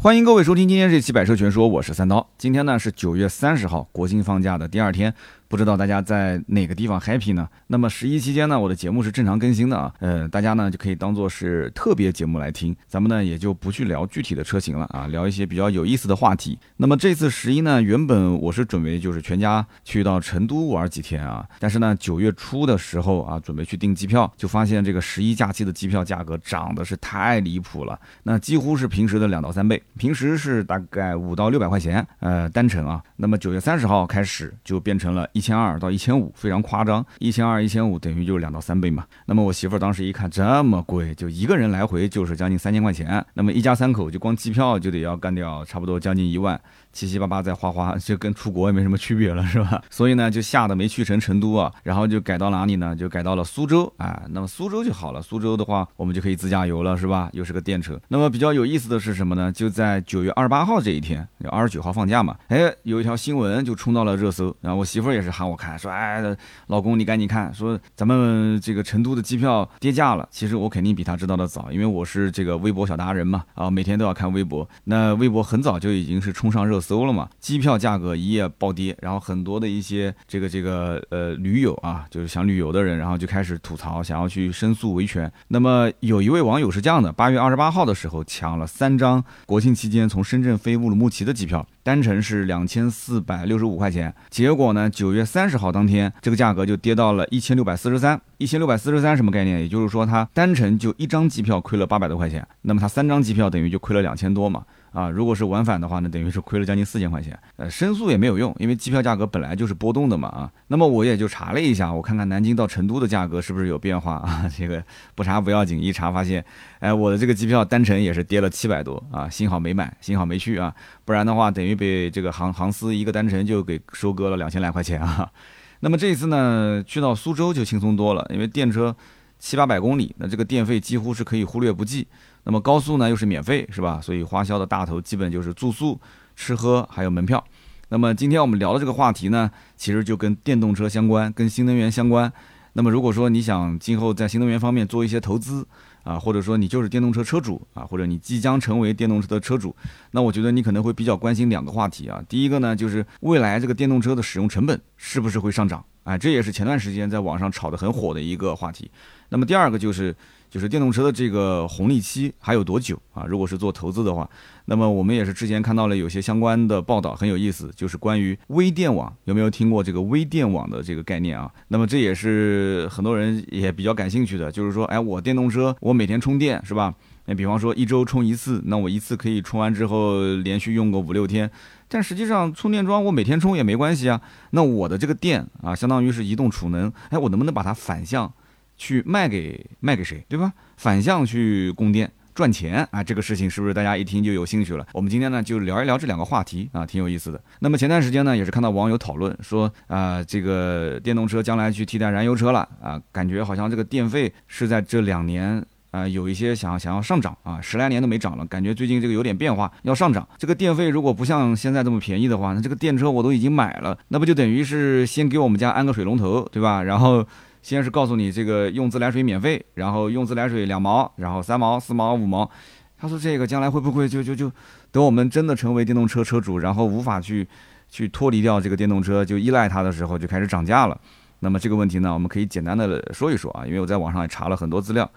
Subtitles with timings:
[0.00, 2.24] 欢迎各位收听今天这期《百车全说》，我是三刀。
[2.38, 5.12] 今天呢是九月三十号，国庆放假的第二天。
[5.48, 7.48] 不知道大家在哪个地方 happy 呢？
[7.68, 12.76] 那么十一期间呢，我的节目是正常更新的啊，呃，大家呢就可以当做是特别节目来听。
[12.86, 16.58] 咱们呢也就不去聊具体的车型了啊，聊一些比较有意思的话题。
[16.76, 29.82] 那么这次十一呢，原本我是准备就是全家去到成都玩几天啊，但是呢九月初的时候啊，准备去订机票，就发现这个十一假期的机票价格涨的是太离谱了，那几乎是平时的两到三倍。
[29.96, 35.26] 平时是大概五到六百块钱，呃，单程啊，那么九月三十号开始就变成了。
[35.38, 37.04] 一千二到一千五，非常夸张。
[37.20, 39.06] 一千二、一千五等于就是两到三倍嘛。
[39.24, 43.24] 那么我媳妇儿当时一看这么贵，就一个人来回就是将近三千块钱。
[43.34, 46.60] 那么一家三口就光机票就得要干掉差不多将近一万。
[46.92, 49.80] 七七八八再花花，就跟出国也没什么区别了，是吧？
[49.90, 52.96] 所以呢，就吓得没去成成都啊，然后就改到哪里呢？
[52.96, 54.22] 就改到了苏州啊。
[54.30, 57.28] 那么苏州就好了，苏州的话，我们就可以自驾游了，是吧？
[57.32, 58.00] 又是个电车。
[58.08, 59.52] 那么比较有意思的是什么呢？
[59.52, 64.54] 就在九月二十八号这一天，二十九号放假嘛，哎，有一条新闻就冲到了热搜。
[64.60, 66.22] 然后我媳妇儿也是喊我看，说，哎，
[66.68, 70.26] 老公你赶紧看，说咱们这个成都的机票跌价了。
[70.32, 74.68] 其实我肯定比他知道的早，因为我是这个微博小达人嘛，啊，每天都要看微博。
[74.84, 76.77] 那微博很早就已经是冲上热。
[76.80, 85.30] 搜了嘛，机票价格一夜暴跌，然后很多的一些这个这个呃驴友啊，就是想旅游的人，然后就开始吐槽，想要去申诉维权。
[85.48, 94.14] 那么有一位网友是这样的：八月二十八号的时候抢了三张国庆期间从深圳飞乌鲁木齐的机票，单程是两千四百六十五块钱。
[94.30, 98.20] 结果呢，九月三十号当天，这个价格就跌到了一千六百四十三。
[98.38, 99.58] 一千六百四十三什么概念？
[99.60, 104.64] 也就是说，他单程就一张机票亏了八百多块钱，那么他三张机票等于就亏了两千多嘛。
[104.92, 107.38] 啊，如果是往返的话呢，等于是亏了将近四千块钱。
[107.56, 110.28] 呃，申诉也没有用，因为机票价格本来就是波动的嘛。
[110.28, 114.48] 啊，那么我也就查了一下，我看看南京到成都的价格是不是有变化啊？
[114.56, 114.82] 这个
[115.14, 116.44] 不查不要紧，一查发现，
[116.78, 119.28] 哎，我的这个机票单程也是跌了七百多啊。
[119.28, 125.30] 幸好没买，幸好没去啊，不然的话等于被这个航航司一个单程就给收割了两千来块钱啊。
[125.80, 128.96] 那么这一次呢，去到苏州就轻松多了，因为电车
[129.38, 132.08] 七八百公里，那这个电费几乎是可以忽略不计。
[132.48, 134.00] 那么高速呢又是免费，是吧？
[134.00, 136.00] 所以花销的大头基本就是住宿、
[136.34, 137.44] 吃喝还有门票。
[137.90, 142.32] 那么今天我们聊的这个话题呢，其实就跟电动车相关，跟新能源相关。
[142.72, 145.66] 那么如果说你想今后在新能源方面做一些投资
[146.04, 149.76] 啊，或者说你就是电动车车主啊，或者你即将成为电动车的车主，
[150.12, 152.24] 那我觉得你可能会比较关心两个话题啊。
[152.30, 155.84] 第一个呢，就是未来这个电动车的使用成本是不是会上涨？
[156.04, 158.90] 啊，这也是前段时间在网上炒得很火的一个话题。
[159.28, 160.16] 那么第二个就是。
[160.50, 163.24] 就是电动车的这个红利期还有多久啊？
[163.26, 164.28] 如果是做投资的话，
[164.64, 171.50] 那么我们也是之前看到了有些相关的报道，很有意思，就是关于微电网，有没有听过这个微电网的这个概念啊？
[171.68, 176.94] 那么这也是很多人也比较感兴趣的，就是说，哎，我电动车我每天充电是吧？
[177.26, 181.50] 那比方说一周充一次，那我一次可以充完之后连续用个五六天，
[181.86, 184.18] 但实际上充电桩我每天充也没关系啊。
[184.52, 188.32] 那我的这个电啊，相当于是移动储能，哎，我能不能把它反向？
[188.78, 190.52] 去卖给卖给谁，对吧？
[190.78, 194.86] 反向去供电赚钱啊，这个事情是不是大家一听就有兴趣了？
[194.92, 197.42] 我们今天呢就聊一聊这两个话题啊，挺有意思的。
[197.58, 210.28] 那么前段时间呢也是看到网友讨论说啊，这个电动车将来去替代燃油车了啊，感觉好像这个电费是在这两年啊有一些想想要上涨啊，十来年都没涨了，感觉最近这个有点变化要上涨。
[210.38, 216.84] 这个电费如果不像现在这么便宜的话，那这个电车我都已经买了，那不就等于是先给我们家安个水龙头，对吧？
[216.84, 217.26] 然后。
[217.68, 222.50] 先是告诉你这个用自来水免费，然后用自来水两毛，然后三毛、四毛、五毛。
[222.96, 224.50] 他说这个将来会不会就就就
[224.90, 227.46] 等我们真的成为电动车车主，然后无法去
[227.90, 230.98] 去脱离掉这个电动车，就依赖它的时候就开始涨价了。
[231.40, 235.08] 那么这个问题呢，我们可以简单的说一说啊，因为我在网上也查了很多资料。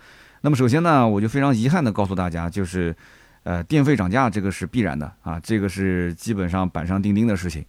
[0.42, 2.94] 那么首先呢，我就非常遗憾的告诉大家，就是
[3.44, 7.64] 呃电费涨价这个是必然的啊，这个是基本上板上钉钉的事情。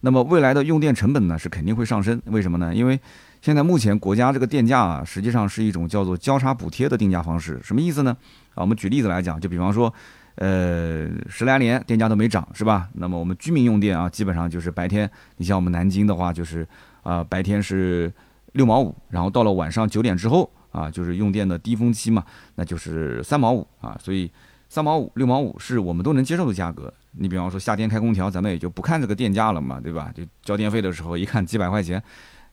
[0.00, 2.74] 那么未来的用电成本呢是肯定会上升，为什么呢？
[2.74, 3.00] 因为
[3.44, 8.16] 现在目前国家这个电价啊，实际上是一种叫做交叉补贴的定价方式，什么意思呢？
[8.54, 9.92] 啊，我们举例子来讲，就比方说，
[10.36, 12.88] 呃，十来年电价都没涨，是吧？
[12.94, 16.66] 那么我们居民用电啊，基本上就是白天，你像我们南京的话，就是
[17.02, 18.10] 啊，白天是
[18.52, 22.24] 六毛五，然后到了晚上九点之后啊，就是用电的低峰期嘛，
[22.54, 24.30] 那就是三毛五啊，所以
[24.70, 26.90] 三毛五、六毛五是我们都能接受的价格。
[27.18, 30.10] 你比方说夏天开空调，咱们也就不看这个电价了嘛，对吧？
[30.14, 32.02] 就交电费的时候一看几百块钱。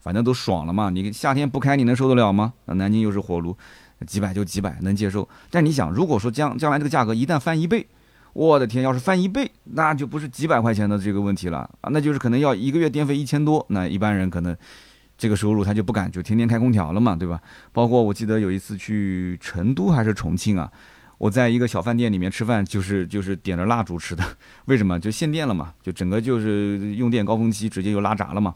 [0.01, 2.53] 反正都爽了嘛，你夏天不开你能受得了吗？
[2.65, 3.55] 那南京又是火炉，
[4.07, 5.27] 几百就几百能接受。
[5.49, 7.85] 但你想，如果说将将来这个价格一旦翻一倍，
[8.33, 13.63] 我的天，要是翻一倍，那就不是几百块钱的这个问题了啊，那就是可能要一个月电费一千多。
[13.69, 14.57] 那一般人可能
[15.17, 17.39] 这个收入他就不敢就天天开空调了嘛，对吧？
[17.71, 20.71] 包括我记得有一次去成都还是重庆啊，
[21.19, 24.23] 我在一个小饭店里面吃饭，就是就是点着蜡烛吃的，
[24.65, 24.99] 为什么？
[24.99, 28.55] 就限电了嘛，就整个就是用电高峰期直接就拉闸了嘛。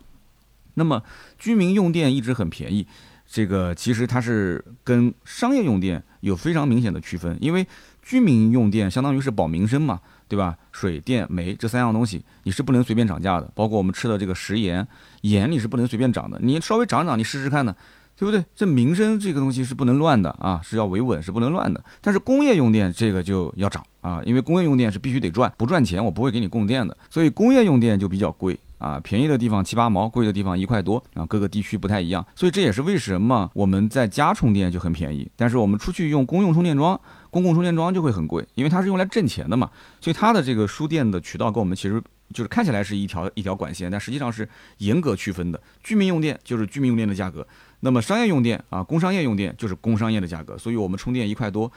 [0.75, 1.01] 那么
[1.38, 2.88] 居民用电一直很便宜，
[3.27, 7.66] 这个其实它是跟商业用电有非常明显的区分，因为
[8.01, 10.56] 居民用电相当于是保民生嘛，对吧？
[10.72, 14.88] 水电煤这三样东西你是不能随便涨价的，包括我们吃的这个食盐，
[15.22, 17.75] 盐你是不能随便涨的，你稍微涨涨，你试试看呢。
[18.18, 18.42] 对不对？
[18.56, 21.83] 这民生这个东西是不能乱的啊，是要维稳，是不能乱的。
[22.00, 26.95] 但是工业用电这个就要涨啊，因为工业用电是必须得赚，不赚钱我不会给你供电的。
[27.10, 32.25] 所以工业用电就比较贵啊，便宜的地方七八毛，贵的地方一块多啊，各个地区不太一样。
[32.36, 37.00] 所以这也是为什么我们在家充电就很便宜，但是我们出去用公用充电桩、
[37.30, 39.69] 公共充电桩就会很贵，因为它是用来挣钱的嘛。
[40.01, 42.01] 所以它的这个输电的渠道跟我们其实
[42.33, 44.48] 就是看起来是一条一条管线，但实际上是
[44.80, 45.62] 严格区分的。
[45.83, 47.48] 居民用电就是居民用电的价格。
[47.81, 51.71] 那么商业用电啊，工商业用电就是工商业的价格，所以我们充电一块多，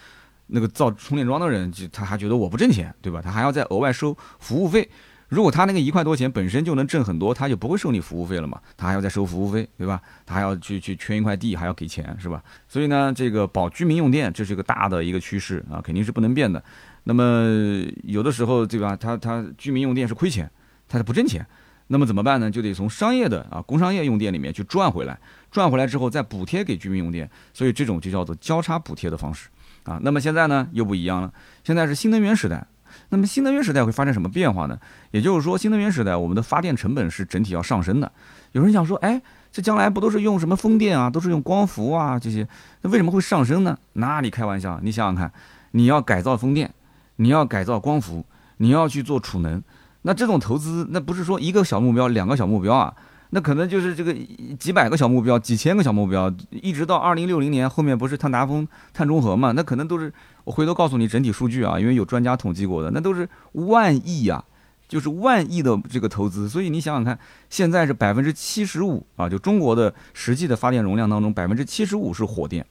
[0.47, 3.21] 那个造充电桩的人就他还觉得我不挣钱，对吧？
[3.23, 4.89] 他还要再额外收服务费。
[5.29, 10.01] 如果他那个一块多钱本身就能挣很多，他就不会收你服务费了嘛，他还要再收服务费，对吧？
[10.25, 12.43] 他还要去去圈一块地，还要给钱，是吧？
[12.67, 16.63] 所以呢，这个保居民用电这是一个大的一个趋势啊，肯定是不能变的。
[17.05, 18.97] 那么有的时候，对吧？
[18.97, 20.51] 他他居民用电是亏钱，
[20.89, 21.47] 他是不挣钱。
[21.91, 22.51] 那么怎么办呢？
[22.51, 25.19] 就得从商业的啊工商业用电里面去赚回来，
[25.51, 29.49] 赚回来之后再补贴给居民用电，所以这种就叫做交叉补贴的方式
[29.85, 29.99] 啊。
[30.03, 31.33] 那么现在呢又不一样了，
[31.65, 32.67] 现在是新能源时代。
[33.11, 34.79] 那么新能源时代会发生什么变化呢？
[35.11, 38.11] 也就是说新能源时代我们的发电成本是整体要上升的。
[38.53, 39.21] 有人想说，哎，
[39.53, 42.47] 这将来不都是用什么风电啊，都是用光伏啊这些，
[42.83, 43.77] 那为什么会上升呢？
[43.95, 45.31] 那你开玩笑，你想想看，
[45.73, 46.73] 你要改造风电，
[47.17, 48.25] 你要改造光伏，
[48.57, 49.63] 你要去做储能。
[50.03, 52.95] 那这种投资，那不是说一个小目标、两个小目标啊，
[53.31, 54.15] 那可能就是这个
[54.59, 59.53] 几百个小目标、几千个小目标，一直到二零六零年后面不是碳达峰、碳中和嘛？
[59.53, 60.11] 那可能都是
[60.49, 64.43] 我回头告诉你整体数据啊，因为有专家统计过的，那都是万亿呀，
[64.89, 66.49] 就是万亿的这个投资。
[66.49, 67.19] 所以你想想看，
[67.51, 72.65] 现在是百分之七十五啊，就中国的实际的发电容量当中，百分之七十五是火电，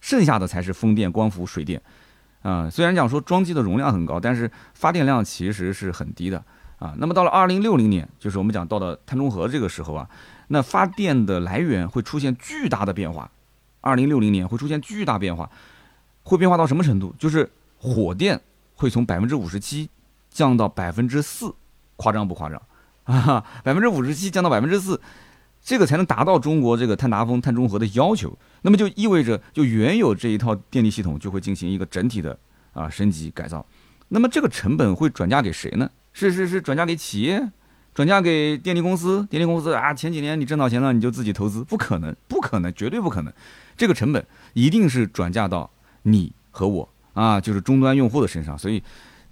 [0.00, 1.82] 剩下的才是风电、光伏、水电。
[2.42, 6.40] 啊，虽然讲说装机的容量很高，但是发电量其实是很低的。
[6.78, 10.08] 啊，那么到了二零六零年，就是我们讲到了碳中和这个时候啊，
[10.46, 13.28] 那发电的来源会出现巨大的变化。
[13.80, 15.50] 二零六零年会出现巨大变化，
[16.30, 17.12] 会变化到什么程度？
[17.18, 18.40] 就是火电
[18.76, 19.90] 会从百分之五十七
[20.30, 21.52] 降到百分之四，
[21.96, 22.62] 夸张不夸张？
[23.02, 25.00] 啊，百分之五十七降到百分之四，
[25.60, 28.38] 这个才能达到中国这个碳达峰、碳中和的要求。
[28.62, 32.38] 那么就意味着，就原有这一套电力系统就会进行一个整体的
[32.74, 33.66] 啊升级改造。
[34.06, 35.90] 那么这个成本会转嫁给谁呢？
[36.12, 37.42] 是是是，转嫁给企业，
[37.92, 39.26] 转嫁给电力公司。
[39.28, 43.32] 电力公司啊，前几年你挣到钱了，你就自己投资，不可能，不可能，绝对不可能。
[43.76, 45.68] 这个成本一定是转嫁到
[46.02, 48.56] 你和我啊，就是终端用户的身上。
[48.58, 48.82] 所以，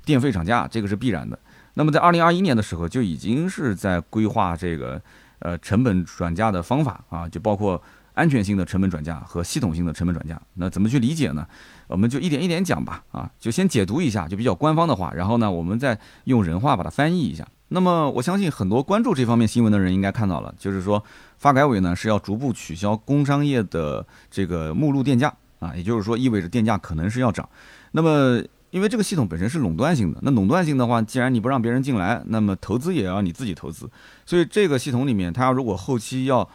[0.05, 1.38] 电费涨价这个是必然的。
[1.75, 5.00] 那么在二零二一年的时候，就已经是在规划这个
[5.38, 7.81] 呃成本转嫁的方法啊，就包括
[8.15, 10.41] 安全性的成本转嫁和系统性的成本转嫁。
[10.55, 11.47] 那怎么去理解呢？
[11.87, 17.47] 我们就一点一点讲吧，啊，就先解读一下，就比较官方的话，然后呢，我们再用人话把它翻译一下。
[17.69, 21.05] 那么我相信很多关注这方面新闻的人应该看到了，就是说
[21.37, 27.49] 发改委呢是要逐步取消工商业的这个目录电价啊，也就是说意味着电价可能是要涨。
[27.93, 33.91] 那么因为这个系统本身是垄断性的，那垄断性的话，既然你不让别人进来，那么投资也要你自己投资，
[34.27, 36.49] 所以这个系统里面，它要如果后期要。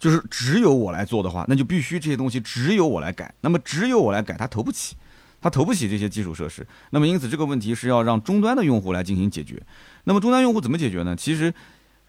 [0.00, 3.34] 就是只有我来做的话，那就必须这些东西只有我来改。
[3.42, 4.96] 那么只有我来改，他投不起，
[5.42, 6.66] 他投不起这些基础设施。
[6.88, 9.62] 那么因此这个问题是要让终端的用户来进行解决。
[10.04, 11.14] 那么终端用户怎么解决呢？
[11.14, 11.52] 其实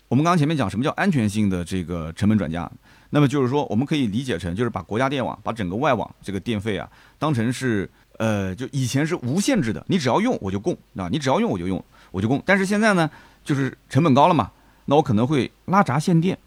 [0.07, 2.71] 我们刚刚前面讲什么叫安全性的这个成本转嫁。
[3.11, 6.89] 那么就是说我们可以理解成就是把国家电网把整个外网这个电费啊
[7.19, 7.87] 当成是
[8.17, 12.41] 呃就以前是无限制的，你只要用我就供啊，你只要用我就用我就供。
[12.45, 13.09] 但是现在呢
[13.43, 14.51] 就是成本高了嘛，
[14.85, 16.37] 那我可能会拉闸限电。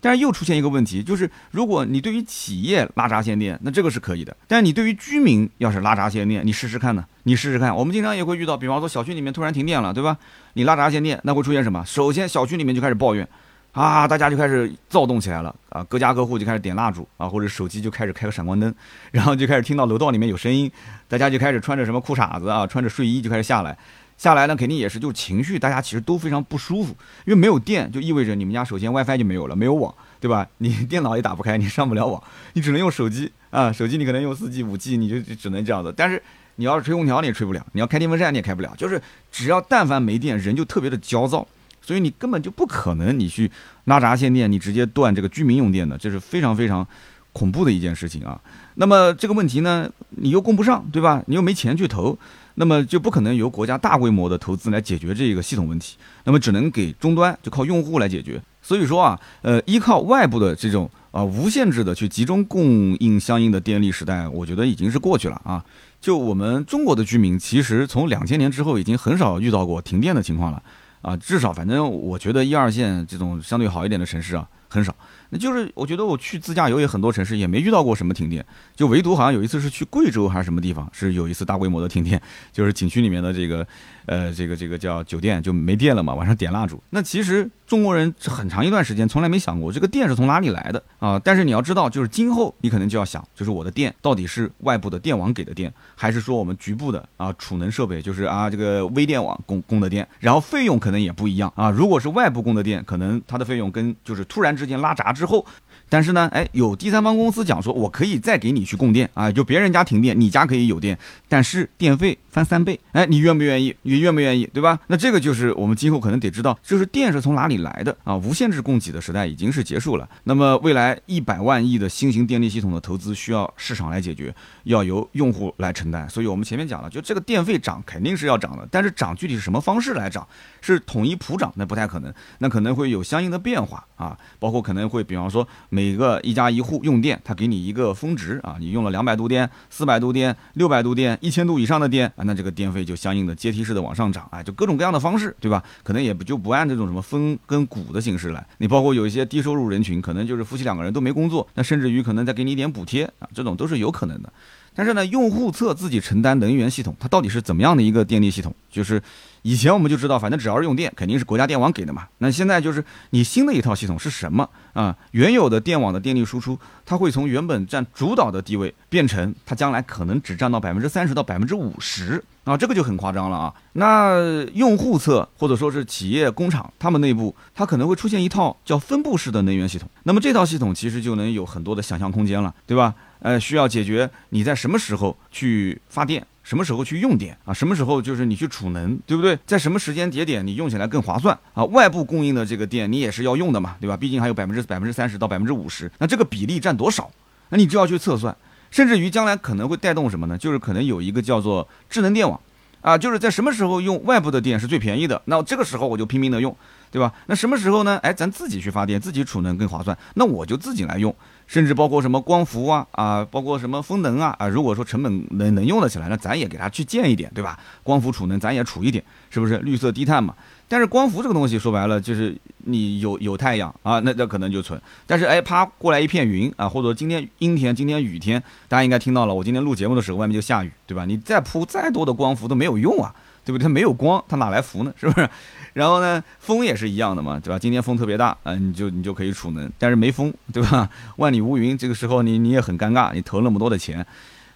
[0.00, 4.36] 但是又出现一个问题，就是如果你对于企业拉闸限电，那这个是可以的。
[4.46, 7.06] 但是你对于居民要是拉闸限电，你试试看呢？
[7.22, 7.74] 你试试看。
[7.74, 10.18] 我们经常也会遇到，比方说小区里面突然停电了，对吧？
[10.52, 11.82] 你拉闸限电，那会出现什么？
[11.86, 13.26] 首先小区里面就开始抱怨，
[13.74, 18.72] 啊，大家就开始躁动起来了，啊，各家各户就开始点蜡烛，啊，或者手机就开始开个闪光灯，
[19.10, 20.70] 然后就开始听到楼道里面有声音，
[21.08, 23.76] 大家就开始穿着什么裤衩子啊，穿着睡衣就开始下来。
[24.16, 30.46] 下来呢，肯定也是就情绪，大家其实都非常不舒服，因为没有电，就意味着你们家首先 WiFi 就没有了，没有网，对吧？
[30.58, 35.92] 你电脑也打不开，你上不了网，你只能用手机啊，手机你可能用四 G、五 G，你就只能这样子。
[35.96, 36.22] 但是
[36.54, 38.72] 你要是吹空调，你也吹不了；你要开电风扇，你也开不了。
[38.78, 39.02] 就是
[39.32, 41.44] 只要但凡没电，人就特别的焦躁，
[41.84, 43.50] 所以你根本就不可能你去
[43.84, 46.86] 拉闸限电，你直接断这个居民用电的，这是非常非常
[47.34, 48.40] 恐怖的一件事情啊。
[48.76, 51.22] 那么这个问题呢，你又供不上，对吧？
[51.26, 52.18] 你又没钱去投，
[52.54, 58.40] 那么就不可能由国家大规模的投资来解决这个系统问题，那么只能给终端，就靠用户来解决。
[58.62, 65.62] 所以说啊，呃，依靠外部的这种啊无限制的去集中供应相应的电力时代，我觉得已经是过去了啊。
[66.00, 70.62] 就我们中国的居民，其实从两千年之后，已经很少遇到过停电的情况了
[71.04, 71.16] 啊。
[71.16, 74.94] 至少反正我觉得一二线这种相对好一点的城市啊，很少。
[75.30, 82.20] 那就是我觉得我去自驾游也很多城市也没遇到过什么停电，就唯独好像有一次是去贵州还是什么地方，是有一次大规模的停电，
[82.52, 83.66] 就是景区里面的这个。
[84.06, 86.78] 呃，这个这个叫酒店就没电了嘛，晚上点蜡烛。
[86.90, 91.18] 那其实中国人很长一段时间从来没想过这个电是从哪里来的啊。
[91.24, 101.70] 但是你要知道，就是今后你可能就要想，就是我的电到底是外部的电网给的电，还是说我们局部的啊储能设备，就是啊这个微电网供供的电，然后费用可能也不一样啊。
[101.70, 105.46] 如果是外部供的电，可能它的费用跟就是突然之间拉闸之后。
[105.88, 110.98] 但是呢，哎，有第三方公司讲说，我可以再给你去供电啊，就别人家停电，你家可以有电，
[111.28, 113.74] 但是电费翻三倍，哎，你愿不愿意？
[113.82, 114.44] 你愿不愿意？
[114.52, 114.80] 对吧？
[114.88, 118.16] 那这个就是我们今后可能得知道，就是电是从哪里来的啊？
[118.16, 120.08] 无限制供给的时代已经是结束了。
[120.24, 126.08] 那么未来一百万亿的新型电力系统的投资需要市场来解决，要由用户来承担。
[126.10, 130.26] 所以我们前面讲了，就这个电费涨肯定是要涨的，但是涨具体是什么方式来涨？
[130.60, 131.52] 是统一普涨？
[131.54, 135.46] 那不太可能，那可能会有相应的变化啊，包括可能会比方说。
[135.74, 145.60] 每个一家一户用电，他给你一个峰值啊，你用了两百度电、四百度电、六百度电、一千度以上的电啊，那这个电费就相应的阶梯式的往上涨啊，就各种各样的方式，对吧？
[145.82, 154.32] 可能也不就不按这种什么分跟股的形式来，你包括有一些低收入人群，可能就是夫妻两个人都没工作，那甚至于可能再给你一点补贴啊，这种都是有可能的。
[154.76, 158.54] 但是呢，用户侧自己承担能源系统，它到底是怎么样的一个电力系统？
[158.70, 159.02] 就是
[159.46, 162.08] 以前我们就知道，反正只要是用电，肯定是国家电网给的嘛。
[162.16, 164.96] 那现在就是你新的一套系统是什么啊？
[165.10, 173.54] 原有的电网的电力输出，它会从原本占主导的地位，变成它将来可能只占到百分之三十到百分之五十啊，这个就很夸张了啊。
[173.74, 179.86] 那用户侧或者说是企业工厂，他们内部它可能会出现一套叫分布式的能源系统。
[180.04, 182.94] 那么这套系统其实就能有很多的想象空间了，对吧？
[183.18, 187.52] 呃，需要解决你在什么时候去发电，什么时候去用电啊？
[187.52, 189.36] 什么时候就是你去储能，对不对？
[189.46, 191.64] 在什么时间节点你用起来更划算啊？
[191.64, 193.96] 外部供应的这个电你也是要用的嘛，对吧？
[193.96, 197.10] 毕竟还有百分之百分之三十到百分之五十，那这个比例占多少？
[197.48, 198.36] 那你就要去测算，
[198.70, 200.36] 甚至于将来可能会带动什么呢？
[200.36, 202.38] 就是可能有一个叫做智能电网
[202.82, 206.54] 啊，就是在什么时候用外部的电是最便宜的，那这个时候我就拼命的用，
[206.90, 207.10] 对吧？
[207.26, 207.98] 那什么时候呢？
[208.02, 211.14] 哎，咱自己去发电，自己储能更划算，那我就自己来用。
[211.46, 217.58] 甚至包括什么光伏啊啊，包括什么风能啊啊，如果说成本能能用得起来，那咱也给它去建一点，对吧？
[217.82, 220.34] 光伏储能咱也储一点，是不是绿色低碳嘛？
[220.66, 222.34] 但是光伏这个东西说白了就是
[222.64, 224.80] 你有有太阳啊，那那可能就存。
[225.06, 231.04] 但是哎，啪过来一片云啊，或者今天阴天，今天雨天，大家应该听到了，我今天录节目的时候外面就下雨，对吧？
[231.04, 233.62] 你再铺再多的光伏都没有用啊，对不对？
[233.62, 234.92] 它没有光，它哪来伏呢？
[234.98, 235.28] 是不是？
[235.74, 237.58] 然后呢，风也是一样的嘛，对吧？
[237.58, 240.88] 今天风特别大，啊，你就你就可以储能，但是没风，对吧？
[241.18, 244.06] 万里无云，这个时候你你也很尴尬，你投那么多的钱。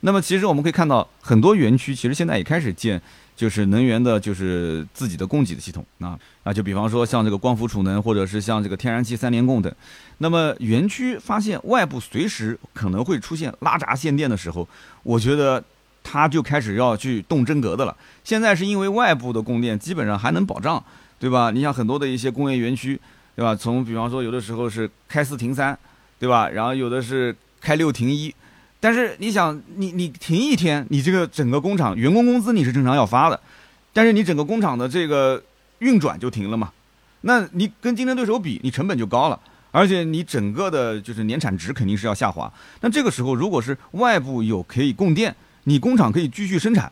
[0.00, 3.02] 那么其实我们可以看到，很多园区其实现在也开始建，
[3.34, 9.74] 就是能源的，就是自己的供给的系统啊啊，就比方说像这个光伏储能，或者是像这个天然气三联供等。
[10.18, 14.68] 那么园区发现外部随时可能会出现拉闸限电的时候，
[15.02, 15.62] 我觉得
[16.08, 17.94] 他就开始要去动真格的了。
[18.24, 20.82] 现在是因为外部的供电基本上还能保障。
[21.20, 21.50] 对吧？
[21.50, 22.96] 你像很多的一些工业园区，
[23.34, 23.52] 对吧？
[23.52, 25.76] 从比方说有的时候是开四停三，
[26.16, 26.48] 对吧？
[26.48, 28.32] 然后有的是开六停一，
[28.78, 33.40] 但是你想，你你停一天，你这个整个工厂员工工资你是正常要发的，
[33.92, 35.42] 但是你整个工厂的这个
[35.80, 36.70] 运转就停了嘛？
[37.22, 39.40] 那你跟竞争对手比，你成本就高了，
[39.72, 42.48] 而且你整个的就是年产值肯定是要下滑。
[42.80, 45.34] 那这个时候如果是外部有可以供电，
[45.68, 46.90] 你工厂可以继续生产，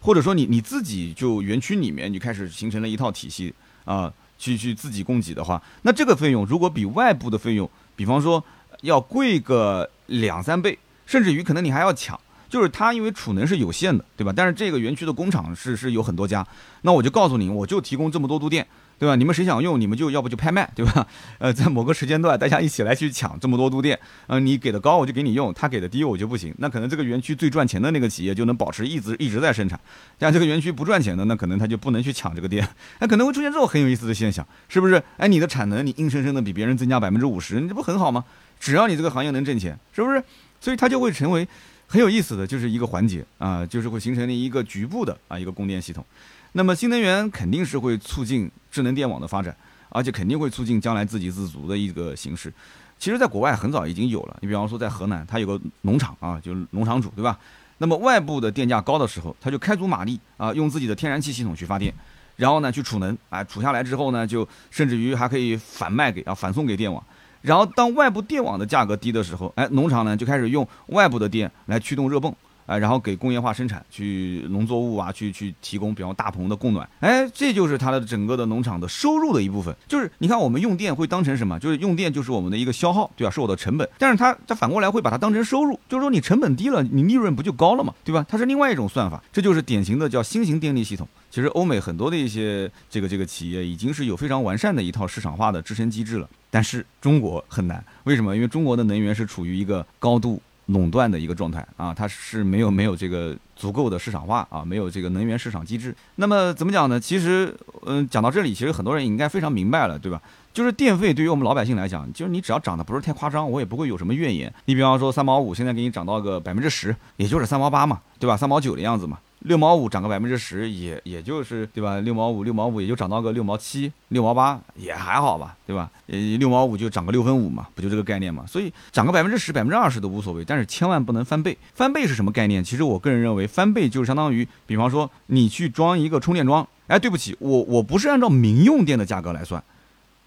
[0.00, 3.52] 或者说你你自己就园区里面你开始形成了一套体系。
[3.84, 8.42] 啊，去去自己供给的话，那这个费用如果比外部的费用，比方说
[8.82, 12.16] 要贵个两三倍，甚至于可能你还要抢，
[12.48, 14.32] 就是它因为储能是有限的，对吧？
[14.34, 16.46] 但是这个园区的工厂是是有很多家，
[16.82, 18.64] 那我就告诉你，我就提供这么多度电。
[19.02, 19.16] 对吧？
[19.16, 21.04] 你们谁想用，你们就要不就拍卖，对吧？
[21.38, 26.54] 呃，在某个时间段，大家一起来去抢这么多度电，呃，你给的高我就给你用，他给的低我就不行。
[26.58, 29.80] 那可能这个园区最赚钱的那个企业就能保持一直一直在生产，
[30.20, 32.64] 但这个园区不赚钱的，那可能他就不能去抢这个电，
[33.00, 35.02] 那可能会出现这种很有意思的现象，是不是？
[35.16, 38.24] 哎，你的产能你硬生生的比别人增加百分之五十，你这不很好吗？
[38.60, 40.22] 只要你这个行业能挣钱，是不是？
[40.60, 41.48] 所以它就会成为
[41.88, 46.06] 很有意思的就是一个环节啊，就是会形成了一个局部的啊一个供电系统。
[46.52, 49.54] 那么新能源肯定是会促进智能电网的发展。
[49.94, 52.50] 而且肯定会促进将来自给自足的一个形式。
[52.98, 54.38] 其实在国外很早已经有了。
[54.40, 57.38] 你比方说在河南，它有个农场啊，就是农场主，对吧？
[57.76, 61.92] 那么外部的电价高的时候，他就开足马力啊，用自己的天然气系统去发电，
[62.36, 67.04] 然后呢去储能，啊，储下来之后呢，就甚至于还可以反卖给啊，反送给电网。
[67.42, 72.34] 然后当外部电网的价格低的时候，哎，农场呢就开始用外部的电来驱动热泵。
[72.66, 79.74] 啊，然后给工业化生产去农作物啊，去去提供，比方大棚的供暖，哎，这就是它的整个的农场的收入的一部分。
[79.88, 81.58] 就是你看，我们用电会当成什么？
[81.58, 83.30] 就是用电就是我们的一个消耗，对吧？
[83.30, 83.88] 是我的成本。
[83.98, 88.24] 但是它它反过来会把它当成收入，就是说你成本低了，你利润不就高了嘛，对吧？
[88.28, 91.06] 它是另外一种算法，这就是典型的叫新型电力系统。
[91.30, 98.34] 其实欧美很多的一些这个这个企业已经是有非常完善的一套市场化的支撑机制了，但是中国很难，为什么？
[98.36, 100.40] 因为中国的能源是处于一个高度。
[100.72, 105.94] 垄断的一个状态啊，它是没有没有这个足够的市场化啊，没有这个能源市场机制。
[106.16, 106.98] 那么怎么讲呢？
[106.98, 107.54] 其实，
[107.86, 110.20] 嗯，讲到这里，其实很多人应该非常明白了，对吧？
[110.52, 114.52] 就是电费对于我们老百姓来讲，就是你只要涨得不是太夸张，我也不会有什么怨言。
[114.66, 118.36] 你比方说三毛五，现在给你涨到个百分之十，也就是三毛八嘛，对吧？
[118.36, 119.18] 三毛九的样子嘛。
[119.44, 121.98] 六毛五涨个百分之十，也也就是对吧？
[122.00, 125.90] 六毛五，六毛五也就涨到个六毛七、六毛八，也还好吧，对吧？
[126.06, 128.44] 呃，六毛五就涨个六分五嘛，不就这个概念嘛？
[128.46, 131.58] 所以涨个百分之十、百分之二十都无所谓，但是千万不能翻倍。
[131.74, 132.62] 翻倍是什么概念？
[132.62, 139.62] 其实我个人认为，翻倍就是相当于，比方说你去装一个充电桩，哎，对不起，我我不是按照民用电的价格来算，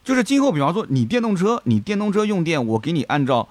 [0.04, 3.48] 就是今后比方说你电动车，你电动车用电，我给你按照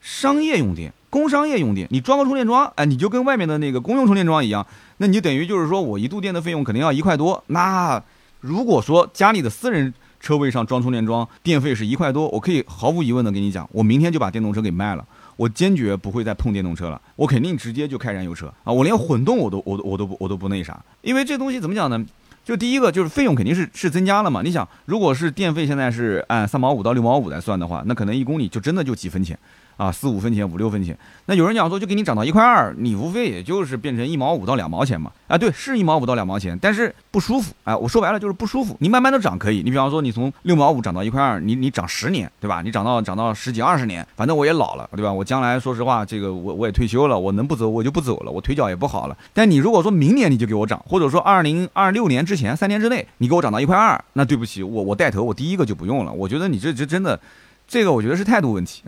[0.00, 0.92] 商业用电。
[1.14, 4.66] 工商业用电，你装个充电桩，哎，你就跟外面的那个公用充电桩一样，
[4.98, 7.42] 那你等于就是说我一度电的费用肯定要一块多。
[7.48, 8.02] 那
[8.40, 15.04] 如果说家里的私人车位上装充电桩，电费是一块多，我可以毫无疑问的跟你讲，我明天就把电动车给卖了，
[15.36, 22.04] 我坚决不会再碰电动车了，我肯定直接就开燃油车啊，我连混动我都我都 我都不我都不那啥，因为这东西怎么讲呢？
[22.44, 24.42] 就第一个就是费用肯定是是增加了嘛。
[24.42, 29.38] 你想，如果是电费现在是按三毛五到六毛五来算的话，那可能一公里就真的就几分钱。
[29.76, 35.10] 啊，四五分钱，五六分钱，那有人讲说就给你涨到一块二，你无非也就是变成一毛五到两毛钱嘛。
[35.26, 37.52] 啊，对，是一毛五到两毛钱，但是不舒服。
[37.64, 38.76] 哎，我说白了就是不舒服。
[38.78, 42.62] 你慢慢的涨可以，你比方说你从六毛五涨到一块二，你你涨十年，对吧？
[42.62, 45.12] 你涨到涨到十几二十年，反正我也老了，对吧？
[45.12, 49.16] 我将来说实话，这个我我也退休了，我能不走我就不走了，我腿脚也不好了。
[49.32, 56.12] 但你如果说明年你就给我涨，或者说二零二六年之前三年之内你给我涨到一块二，那对不起，我我带头我第一个就不用了。
[56.12, 57.18] 我觉得你这这真的。
[57.66, 58.82] 这个我觉得是态度问题，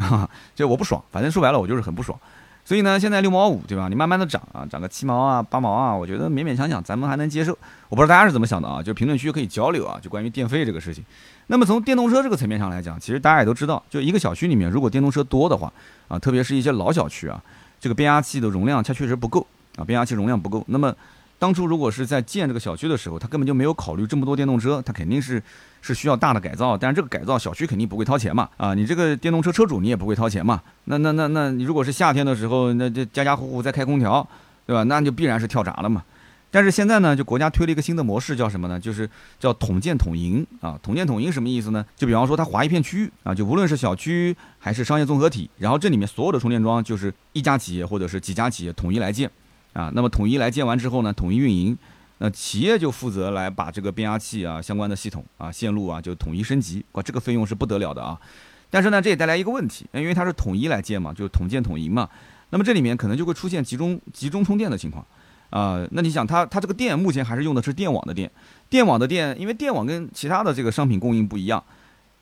[0.54, 2.18] 就我不爽，反正说白了我就是很不爽。
[2.64, 3.86] 所以呢，现在六毛五，对吧？
[3.88, 7.56] 你慢慢的涨啊，涨个七毛啊、八毛啊，我觉得勉勉强强咱们还能接受。
[7.88, 8.82] 我不知道大家是怎么想的啊？
[8.82, 11.04] 就评论区可以交流啊，就关于电费这个事情。
[11.46, 15.72] 那么从电动车这个层面上来讲，其实大家也都知道，就一个小区里面如果电动车多的话
[16.08, 17.40] 啊，特别是一些老小区啊，
[17.78, 20.64] 这个变压器的容量它确实不够啊，变压器容量不够。
[20.66, 20.92] 那么
[21.38, 25.42] 当初如果是在建这个小区的时候，他根本就没有考虑这么多电动车，他肯定是
[25.82, 34.26] 是需要大的改造，但是这个改造小区肯定不会掏钱嘛，啊，你这个电动车车主你也不会掏钱嘛，那那那那你如果是夏天的时候，那这家家户户在开空调，
[34.66, 34.82] 对吧？
[34.84, 36.02] 那就必然是跳闸了嘛。
[36.48, 38.80] 但是现在呢，就国家推了一个新的模式，叫什么呢？
[38.80, 40.78] 就是叫统建统营啊。
[40.82, 41.84] 统建统营什么意思呢？
[41.96, 49.30] 就比方说他划一片区域啊，就无论是小区还是商业综合体，然后这里面所有的充电桩就是一家企业或者是几家企业统一来建。
[49.76, 51.76] 啊，那么统一来建完之后呢，统一运营，
[52.16, 58.18] 那企业就负责来把这个变压器啊相关的系统啊线路啊就统一升级，哇，这个费用是不得了的啊。
[58.70, 62.08] 但是呢，这也带来一个问题，因为它是统一来建嘛，就是统建统营嘛，
[62.48, 65.04] 那么这里面可能就会出现集中集中充电的情况
[65.50, 65.86] 啊。
[65.90, 68.30] 那你想，它它这个电目前还是用的是电网的电，
[68.70, 71.62] 电网的电，因为电网跟其他的这个商品供应不一样，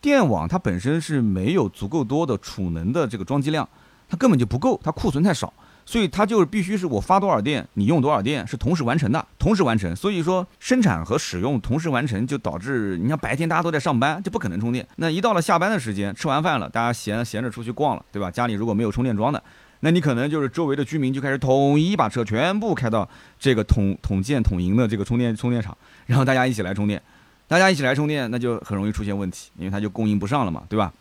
[0.01, 3.69] 电网它本身是没有足够多的储能的这个装机量，
[4.09, 5.53] 它根本就不够，它库存太少。
[5.87, 9.95] 所以它就是必须是我发多少电，你用多少电，是同时完成的，同时完成。
[9.95, 14.87] 所以说生产和使用同时完成，就导致你像白天大家都在上班，就不可能充电。
[14.97, 18.31] 那一到了下班的时间，吃完饭了，大家闲闲着出去逛了，对吧？
[18.31, 19.43] 家里如果没有充电桩的，
[19.81, 23.07] 那你可能就是周围的居民就开始统一把车全部开到
[23.39, 27.01] 这个统统建统营的这个充电充电场，然后大家一起来充电，
[27.47, 30.93] 大家一起来充电，那就很容易出现问题，因为它就供应不上了嘛，对吧？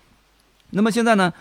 [0.72, 1.32] 那么现在呢？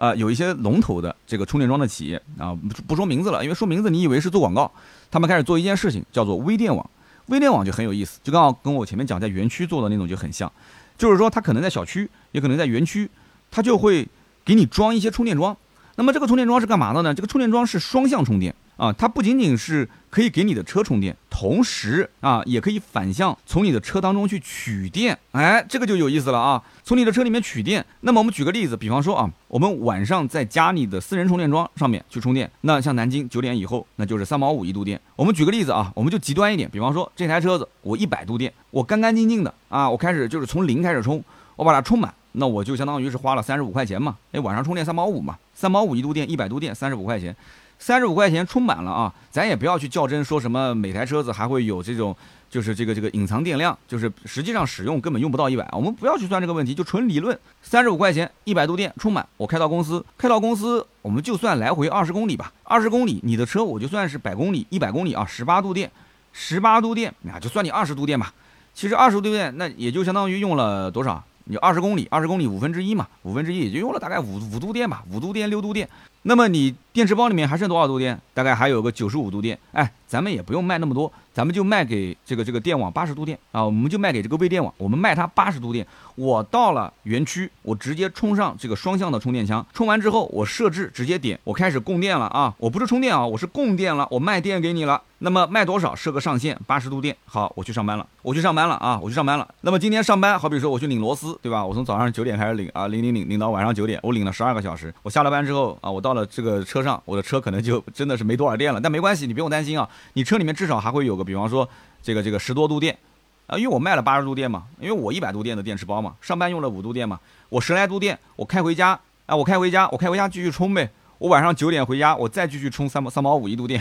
[0.00, 4.72] 啊，有一些龙头的这个充电桩的企业啊，不不说名字了，因为说名字你以为是做广告，
[5.10, 6.90] 他们开始做一件事情，叫做微电网。
[7.26, 10.50] 微电网就很有意思，就刚好跟我前面讲在园区做的那种就很像，
[10.96, 13.10] 就是说它可能在小区，也可能在园区，
[13.50, 14.08] 它就会
[14.42, 15.54] 给你装一些充电桩。
[15.96, 17.12] 那么这个充电桩是干嘛的呢？
[17.12, 18.54] 这个充电桩是双向充电。
[18.80, 25.18] 啊，它不仅仅是可以给你的车充电，同时啊，也可以反向从你的车当中去取电。
[25.32, 26.62] 哎，这个就有意思了啊！
[26.82, 27.84] 从你的车里面取电。
[28.00, 32.50] 那么我们举个例子，比方说啊，我们晚上在家里的私人充电桩上面去充电。
[32.62, 34.98] 那像南京九点以后，那就是三毛五一度电。
[35.14, 41.22] 我们举个例子啊，我们就极端一点，比方说这台车子我一百度电，我干干净净的啊，我开始就是从零开始充，
[41.56, 47.36] 我把它充满，那我就相当于是花了三十五块钱嘛，哎，晚上充电三毛五嘛，三毛五一度电，一百度电，三十五块钱，
[47.80, 52.14] 三十五块钱充满了啊，咱也不要去较真，说什么每台车子还会有这种。
[52.50, 65.88] 就是这个这个隐藏电量，就是实际上使用根本用不到一百，我们不要去算这个问题，就纯理论，三十五块钱一百度电充满，我开到公司，开到公司，我们就算来回二十公里吧，二十公里，你的车我就算是百公里，一百公里啊，十八度电，
[66.32, 68.34] 十八度电，啊就算你二十度电吧，
[68.74, 71.22] 其实二十度电那也就相当于用了多少？
[71.44, 75.88] 你二十公里，二十公里五分之一嘛，五分之一也就用了大概五五度电吧，五度电六度电。
[76.22, 78.20] 那么你电池包里面还剩多少度电？
[78.34, 79.58] 大概还有个九十五度电。
[79.72, 85.86] 哎，咱们也不用卖那么多，咱们就卖给这个这个电网八十度电啊，我们就卖给这个微电网，我们卖它八十度电。
[86.16, 92.54] 我到了园区，我直接充上这个双向的充电枪，充完之后我设置直接点，我开始供电了啊！
[92.58, 95.00] 我不是充电啊，我是供电了，我卖电给你了。
[95.22, 97.14] 那么卖多少设个上限，八十度电。
[97.26, 99.46] 好，我去上班了，我去上班了啊，我去上班了。
[99.60, 101.64] 那么今天上班，好比说我去拧螺丝，对吧？
[101.64, 104.92] 我从早上九点开始拧啊，拧拧拧拧到晚上九点，我拧了十二个小时。
[105.02, 111.68] 我下了班之后啊，我到到了这个车上，我的车可能就真的是没多少电了，但没关系，你不用担心啊，你车里面至少还会有个，比方说
[112.02, 112.98] 这个这个十多度电
[113.46, 123.80] 啊，因为我卖了八十度电嘛，因为我一百度电的电池包嘛，上班用了五度电嘛，我十来度电，我开回家啊，我开回家，我开回家继续充呗，我晚上九点回家，我再继续充三毛三毛五一度电。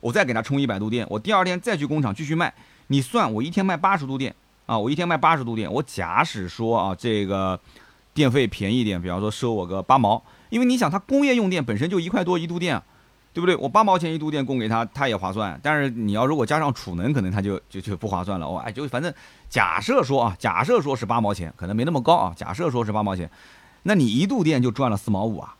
[0.00, 2.54] 我再给他充一百度电，我第二天再去工厂继续卖。
[2.86, 4.32] 你算我一天卖八十度电
[4.64, 5.70] 啊，我一天卖八十度电。
[5.72, 7.58] 我假使说啊，这个
[8.14, 12.80] 电费便宜点，比方说收我个八毛，因为你想，它工业用电本身就一块多一度电，
[13.32, 13.54] 对不对？
[13.56, 15.58] 我八毛钱一度电供给他，他也划算。
[15.62, 18.46] 但是你要如果加上储能，可能他就就就不划算了。
[18.46, 19.12] 哦，哎，就反正
[19.48, 22.32] 假设说啊，假设说是八毛钱，可能没那么高啊。
[22.36, 23.30] 假设说是八毛钱，
[23.84, 25.54] 那你一度电就赚了四毛五啊？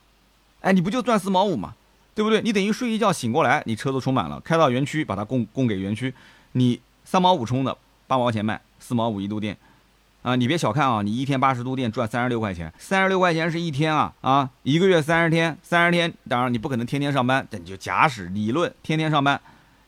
[0.61, 1.75] 哎，你不就赚四毛五吗？
[2.15, 2.43] 对不对？
[2.43, 6.13] 你等于睡一觉醒过来，你车都充满了，开到园区把它供供给园区，
[6.53, 7.77] 你三毛五充的，
[8.09, 9.57] 八毛钱卖，四毛五一度电，
[10.23, 19.41] 啊，你别小看啊，你一天八十度电赚三十六块钱，三十六块钱是一天啊啊，一个月三十天，三十天，当然你不可能天天上班，但你就假使理论天天上班，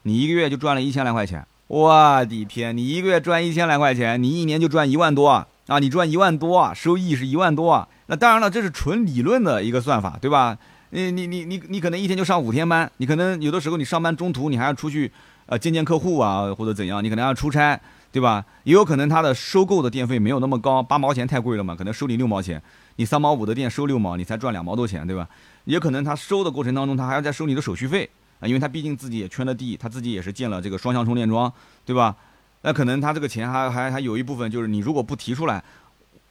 [0.03, 10.57] 你一个月就赚了一千来块钱，我的天，你一个月赚一千来块钱，你一年就赚一万多啊，啊，你赚一万多啊，收益是一万多啊，那当然了，这是纯理论的一个算法，对吧？
[10.93, 15.13] 你你你你你可能一天就上五天班，你可能有的时候你上班中途你还要出去，
[15.47, 17.81] 呃见见客户啊或者怎样，你可能要出差，
[18.13, 18.45] 对吧？
[18.65, 22.61] 也有可能他的收购的电费没有那么高，八毛钱太贵了嘛，可能收你六毛钱，
[22.97, 25.29] 你三毛五的电收六毛，你才赚两毛多钱，对吧？
[25.65, 28.09] 也可能他收的过程当中他还要再收你的手续费
[28.41, 31.53] 啊，因为他毕竟自己也圈了地，他自己也是建了这个双向充电桩，
[31.85, 32.17] 对吧？
[32.63, 35.63] 那可能他这个钱还还还有一部分就是你如果不提出来，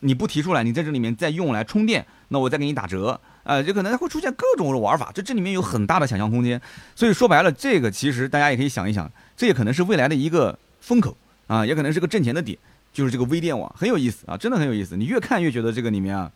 [0.02, 3.20] 你不提出来，你在这里面再用来充电，那我再给你打折。
[3.44, 6.62] 呃，就可能会出现各种的玩法，就这里面有很大的想象空间。
[6.96, 11.18] 所以说白了，这个其实大家也可以想一想，这也可能是未来的一个风口
[11.50, 12.58] 啊，也可能是个挣钱的点，
[12.94, 14.96] 就是这个微电网很有意思啊，真的很有意思。
[14.96, 16.32] 你越看越觉得这个里面啊，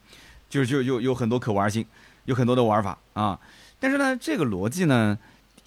[0.50, 1.86] 就是就有有很多可玩性，
[2.26, 3.40] 有很多的玩法啊。
[3.80, 5.18] 但是呢，这个逻辑呢，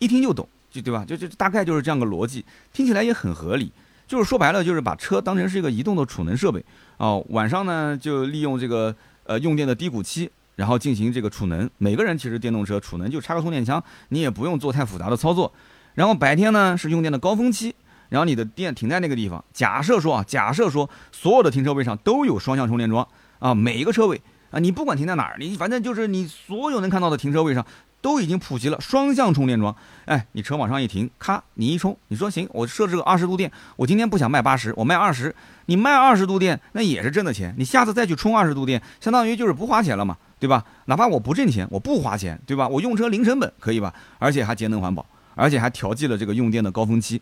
[0.01, 1.05] 一听就懂，就对吧？
[1.07, 3.73] 就就大概就是这样个逻辑，听起来也很合理。
[4.07, 6.65] 就是说白了，就是把车当成是一个移动的储能设备
[6.99, 10.31] 啊，晚上呢就利用这个呃用电的低谷期。
[10.57, 15.53] 然后进行这个储能，每个人其实电动车储能就插个充电枪，你也不用做太复杂的操作。
[15.93, 17.75] 然后白天呢是用电的高峰期，
[18.09, 19.45] 然后你的电停在那个地方。
[19.53, 23.07] 假设说啊，假设说所有的停车位上都有双向充电桩
[23.39, 27.67] 啊，每一个车位啊，你不管停在哪儿，你反正就是你所有能看到的停车位上
[28.01, 29.75] 都已经普及了双向充电桩。
[30.05, 35.35] 哎，你车往上一停，咔，你一充，你说行，我设置个二十度电，我今天不想卖八十，我卖二十，
[35.67, 40.17] 你卖二十度电那也是挣的钱，你下次再去充二十度电，相当于就是不花钱了嘛。
[40.39, 40.63] 对吧？
[40.85, 42.69] 哪怕我不挣钱，我不花钱，对吧？
[42.69, 43.95] 我用车零成本，可以吧？
[44.19, 47.19] 而且还节能环保，而且还调剂了这个用电的高峰期，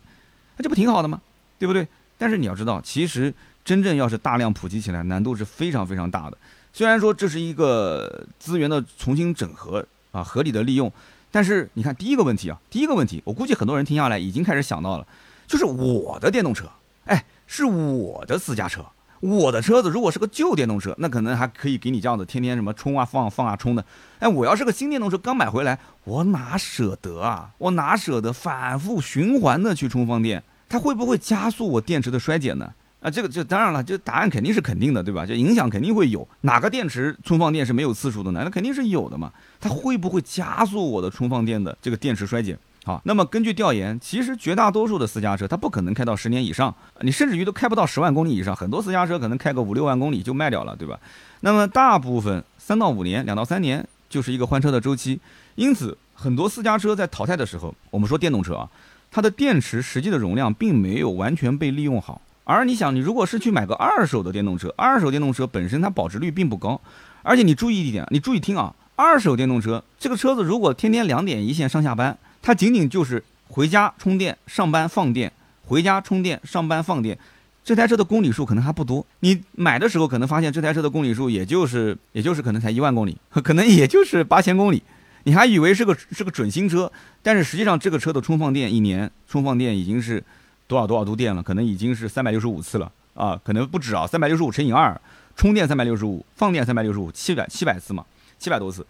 [0.57, 1.21] 那这不挺好的吗？
[1.57, 1.87] 对不对？
[2.17, 6.37] 但是你要知道，其实真正要是大量普及起来，难度是非常非常大的。
[6.71, 10.91] 虽然说这是一个资源的重新整合啊，合理的利用，
[11.31, 15.07] 但是你看第一个问题啊，第一个问题，我估计很多人听下来已经开始想到了，
[15.47, 16.69] 就是我的电动车，
[17.05, 18.85] 哎，是我的私家车。
[19.21, 23.83] 我的车子如果是个旧电动车，那可能还可以给你这样子天天什么充啊放放啊充的。
[24.19, 27.49] 哎，我要是个新电动车刚买回来，我哪舍得啊？
[27.57, 30.43] 我哪舍得反复循环的去充放电？
[30.67, 32.71] 它会不会加速我电池的衰减呢？
[33.01, 35.25] 啊，这个就当然了，这答案肯定是肯定的，对吧？
[35.25, 36.27] 就影响肯定会有。
[36.41, 38.41] 哪个电池充放电是没有次数的呢？
[38.43, 39.31] 那肯定是有的嘛。
[39.59, 42.57] 它会不会加速我的充放电的这个电池衰减？
[42.85, 46.71] 好，那么根据调研，其实绝大多数的私家车它不可能开到十年以上，
[47.01, 50.99] 你甚至于都开不到十万公里以上，很多私家车可能开个五六万公里就卖掉了，对吧？
[51.39, 55.19] 那么大部分三到五年，两到三年就是一个换车的周期，
[55.55, 58.69] 因此很多私家车在淘汰的时候，我们说电动车啊，
[59.09, 62.21] 它的电池实际的容量并没有完全被利用好。
[62.43, 66.79] 而你想，你如果是去买个二手的电动车，二手电动车本身它保值率并不高，
[67.23, 75.33] 而且你注意一点，你注意听啊，二手电动车这个车子如果天天两点一线上下班，它仅仅就是回家充电、上班放电，
[75.65, 77.17] 回家充电、上班放电，
[77.63, 79.03] 这台车的公里数可能还不多。
[79.21, 84.83] 你买的时候可能发现这台车的公里数也就是 也就是可能才一万公里， 可能也就是八千公里，
[85.23, 86.91] 你还以为是个是个准新车，
[87.23, 90.23] 但是实际上这个车的充放电一年充放电已经是。
[90.67, 91.43] 多少多少度电了？
[91.43, 94.99] 可能已经是三百六十五次了啊，可能不止啊，三百六十五乘以二，
[95.35, 98.03] 充电三百六十五，放电三百六十五，七百七百次嘛，
[98.39, 98.83] 七百多次。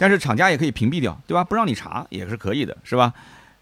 [0.00, 1.44] 但是厂家也可以屏蔽掉，对吧？
[1.44, 3.12] 不让你查也是可以的，是吧？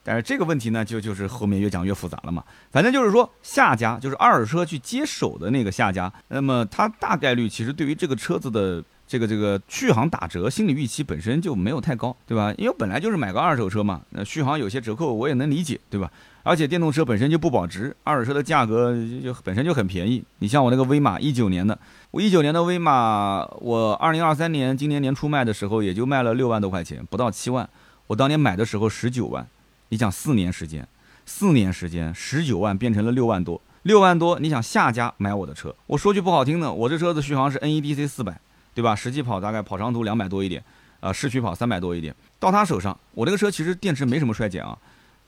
[0.04, 2.44] 但是这个问题呢，就就是后面越讲越复杂了嘛。
[2.70, 12.54] 反正就是说，下家就是二手车去接手的那个下家，那么他大概率其实对于这个车子的这个这个续航打折心理预期本身就没有太高，对吧？
[12.56, 16.08] 因为本来就是买个二手车嘛，那续航有些折扣我也能理解，对吧？
[16.48, 20.24] 而且电动车本身就不保值，二手车的价格就本身就很便宜。
[20.38, 21.78] 你像我那个威马，一九年的，
[22.10, 27.68] 我一九年的威马，我二零二三年今年年初卖的时候，也就卖了六万多块钱，不到七万。
[28.06, 29.46] 我当年买的时候十九万，
[29.90, 30.88] 你想四年时间，
[31.26, 38.40] 四年时间十九万变成了六万多，六万多，你想下家买我的车，我说句不好听的，我这车子续航是 NEDC 四百，
[38.72, 38.96] 对吧？
[38.96, 40.64] 实际跑大概跑长途两百多一点，
[41.00, 42.14] 啊，市区跑三百多一点。
[42.40, 44.78] 到他手上，我这个车其实电池没什么衰减啊。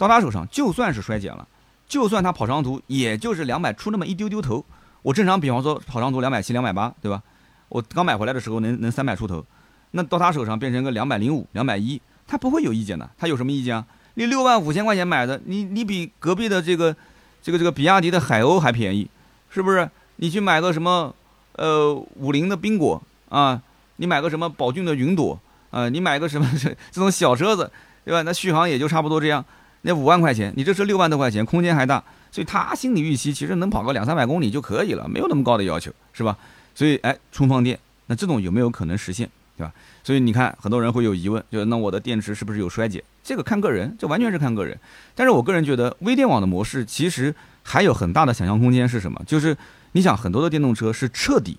[0.00, 1.46] 到他手上，就算是衰减了，
[1.86, 4.64] 就算他跑长途，也就是两百出那么一丢丢头。
[5.02, 7.22] 我正常，比方说跑长途两百七、两百八，对吧？
[7.68, 9.44] 我刚买回来的时候能能三百出头，
[9.90, 13.10] 那到他手上变成个两百零五、两百一，他不会有意见的。
[13.18, 13.84] 他有什么意见啊？
[14.14, 16.96] 你六万五千块钱买的，你你比隔壁的这个
[17.42, 19.06] 这个这个比亚迪的海鸥还便宜，
[19.50, 19.86] 是不是？
[20.16, 21.14] 你去买个什么
[21.56, 23.60] 呃五菱的缤果啊，
[23.96, 25.38] 你买个什么宝骏的云朵
[25.70, 27.70] 啊，你买个什么这 这种小车子，
[28.04, 28.22] 对吧？
[28.22, 29.44] 那续航也就差不多这样。
[29.82, 36.36] 那五万块钱，你这车六万多块钱，空间还大，所以他心理预期其实能跑个两三百公里就可以了，没有那么高的要求，是吧？
[36.74, 39.72] 所以，哎，充放电，那这种有没有可能实现，对吧？
[40.04, 43.02] 所以你看，很多人会有疑问，就是那我的电池是不是有衰减？
[43.22, 44.78] 这个看个人，这完全是看个人。
[45.14, 49.20] 但是我个人觉得，微电网的模式其实还有很大的想象空间是什么？
[49.26, 49.56] 就是
[49.92, 51.58] 你想，很多的电动车是彻底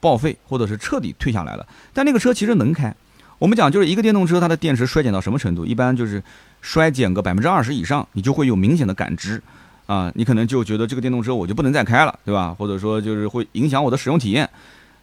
[0.00, 2.94] 报废，或者是彻底退下来了，但那个车其实能开。
[3.38, 5.66] 我们讲就是一个电动车，它的电池衰减到什么程度？
[5.66, 6.22] 一般就是
[6.64, 9.40] 衰减个百分之二十以上，你就会有明显的感知，
[9.84, 12.54] 啊，你可能就觉得这个电动车我就不能再开了，对吧？
[12.58, 14.48] 或者说就是会影响我的使用体验。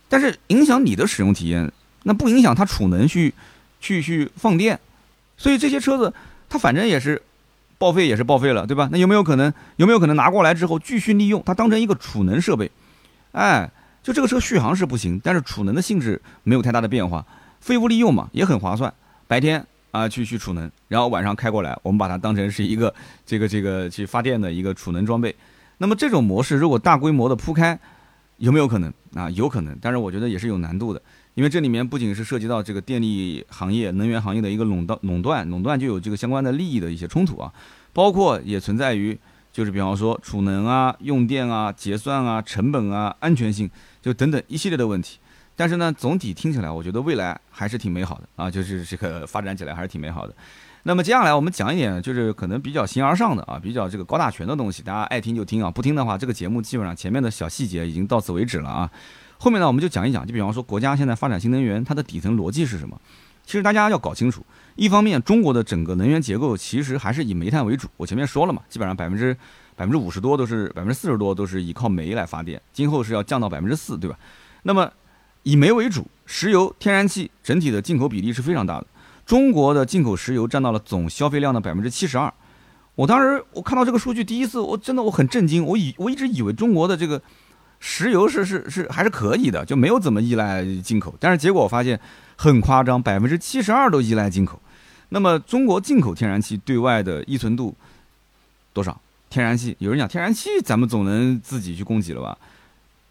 [0.09, 1.71] 但是影响你的使用体验，
[2.01, 3.31] 那不影响它储能去
[3.79, 4.79] 去去放电。
[5.37, 6.11] 所以这些车子
[6.49, 7.21] 它反正也是
[7.77, 8.89] 报废，也是报废了，对吧？
[8.91, 12.71] 那有没有可能有没有可能拿过来之后继续利用它当成一个储能设备？
[13.33, 13.69] 哎，
[14.01, 17.23] 就这个车续航是不行，但是储能的性质没有太大的变化。
[17.59, 18.91] 废物利用嘛，也很划算。
[19.27, 22.93] 白天啊去去储能，然后晚上开过来，我们把它当成是一个
[23.25, 25.35] 这个这个去发电的一个储能装备。
[25.77, 27.79] 那么这种模式如果大规模的铺开，
[28.37, 29.29] 有没有可能啊？
[29.31, 31.01] 有可能，但是我觉得也是有难度的，
[31.35, 37.51] 因为这里面不仅是涉及到这个电力行业、能源行业的一个垄断，垄断垄断就有这个相关的利益的一些冲突啊，
[37.93, 39.17] 包括也存在于
[39.51, 43.69] 就是比方说储能啊、用电啊、结算啊、成本啊、安全性，
[44.01, 45.19] 就等等一系列的问题。
[45.61, 50.33] 但是呢，总体听起来，我觉得未来还是挺美好的啊，就是这个发展起来还是挺美好的。
[50.81, 58.89] 那么接下来我们讲一点，就是可能比较形而上的啊，比较这个高大全的东西，大家爱听就听啊，不听的话，这个节目基本上前面的小细节已经到此为止了啊。
[59.37, 62.99] 后面呢，我们就讲一讲，就比方说国家现在发展新能源，它的底层逻辑是什么？
[63.45, 64.43] 其实大家要搞清楚，
[64.75, 69.37] 一方面中国的整个能源结构其实还是以煤炭为主，我前面说了嘛，基本上百分之
[69.75, 74.17] 百分之五十多都是百分之四十多都是依靠煤来发电，今后是要降到百分之四，对吧？
[74.63, 74.91] 那么
[75.43, 78.87] 以煤为主，石油、天然气整体的进口比例是非常大的。
[79.25, 82.31] 中国的进口石油占到了总消费量的百分之七十二。
[82.95, 85.65] 我当时我看到这个数据，第一次我真的我很震惊。
[85.65, 87.21] 我以我一直以为中国的这个
[87.79, 91.15] 石油是是是还是可以的，就没有怎么依赖进口。
[91.19, 91.99] 但是结果我发现
[92.35, 94.61] 很夸张，百分之七十二都依赖进口。
[95.09, 97.73] 那么中国进口天然气对外的依存度
[98.73, 98.99] 多少？
[99.29, 102.37] 天然气有人讲天然气咱们总能自己去供给了吧？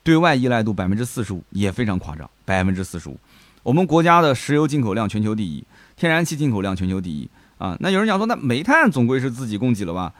[0.02, 3.18] 对外依赖度百分之四十五也非常夸张，百分之四十五。
[3.62, 5.62] 我们国家的石油进口量全球第一，
[5.96, 7.76] 天然气进口量全球第一啊。
[7.80, 10.12] 那有人讲说，那煤炭总归是自己供给了吧？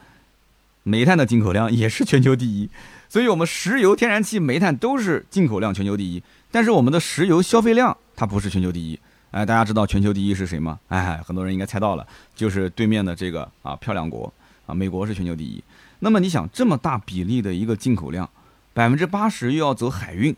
[0.83, 2.69] 煤炭的进口量也是全球第一，
[3.09, 6.21] 所以我们石油、天然气、煤炭都是进口量全球第一。
[6.51, 8.99] 但是我们的石油消费量它不是全球第一。
[9.31, 10.79] 哎，大家知道全球第一是谁吗？
[10.89, 14.31] 哎，很多人应该猜到了，就是对面的这个啊漂亮国
[14.67, 15.63] 啊，美国是全球第一。
[15.99, 18.29] 那么你想，这么大比例的一个进口量。
[18.73, 20.35] 百分之八十又要走海运，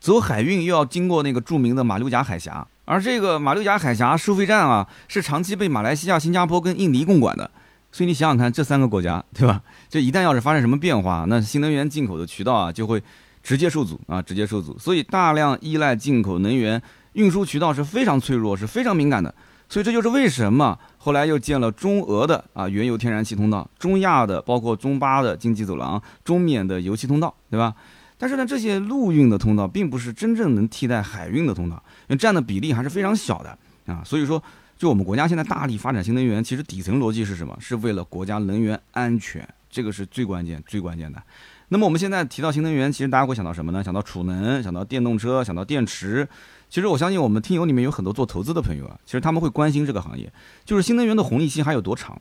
[0.00, 7.50] 走海运又要经过那个著名的马六甲海峡，而这个马六甲海峡收费站啊，是长期被马来西亚、新加坡跟印尼共管的，
[7.92, 9.62] 所以你想想看，这三个国家，对吧？
[9.88, 13.02] 这一旦要是发生什么变化，那新能源进口的渠道啊，就会
[13.42, 14.78] 直接受阻啊，直接受阻。
[14.78, 16.80] 所以大量依赖进口能源，
[17.12, 19.32] 运输渠道是非常脆弱，是非常敏感的。
[19.68, 27.74] 所以这就是为什么后来又建了中俄的啊原油天然气通道，中亚的包括中巴的经济走廊，中缅的油气通道，对吧？
[28.18, 33.58] 但是呢，这些陆运的通道并不是真正能替代海运的通道，因为占的比例还是非常小的
[33.92, 34.02] 啊。
[34.04, 34.42] 所以说。
[34.78, 37.56] 就我们国家现在大力发展新能源，其实底层逻辑是什么？
[37.58, 41.22] 是为了国家能源安全，这个是最关键、最关键的。
[41.68, 43.82] 那么我们现在提到新能源，其实大家会想到什么呢？
[43.82, 46.28] 想到储能，想到电动车，想到电池。
[46.76, 50.30] 其实我相信我们听友里面有很多做投资的朋友啊，其实他们会关心这个行业，
[50.66, 52.20] 就是新能源的红利期还有多长？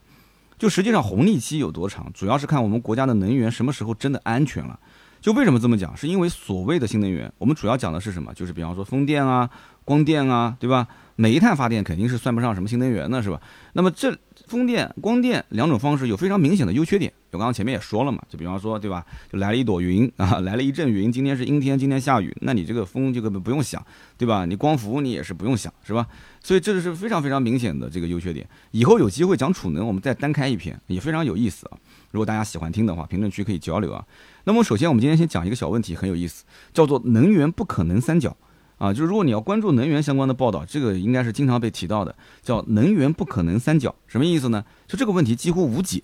[0.58, 4.80] 就实际上红利期有多长，主要是看我们国家的能源什么时候真的安全了。
[5.26, 5.98] 就为什么这么讲？
[5.98, 8.32] 是因为所谓的新能源，我们主要讲的是什么？
[8.36, 9.50] 就是比方说风电啊、
[9.84, 10.88] 光电啊，对吧？
[11.16, 13.42] 煤炭发电肯定是算不上什么新能源的，是吧？
[13.74, 17.12] 那么这风电、光电两种方式有非常明显的优缺点。
[17.32, 19.04] 我刚刚前面也说了嘛，就比方说，对吧？
[19.34, 23.84] 就来了一朵云啊， 来了一阵云，今天是阴天，今天下雨，那你这个风就根本不用想，
[24.20, 24.46] 对吧？
[24.46, 26.06] 你光伏你也是不用想，是吧？
[26.44, 28.48] 所以这个是非常非常明显的这个优缺点。
[28.70, 31.78] 以后有机会讲储能，我们再单开一篇，也非常有意思啊。
[32.12, 34.06] 如果大家喜欢听的话，评论区可以交流啊。
[34.46, 38.36] 那么首先我们今天先讲一个小问题，很有意思，叫做能源不可能三角。
[38.78, 44.66] 啊，就是如果你要关注能源相关的报道，这个应该是经常被提到的，叫能源不可能三角，什么意思呢？
[44.86, 46.04] 就这个问题几乎无解。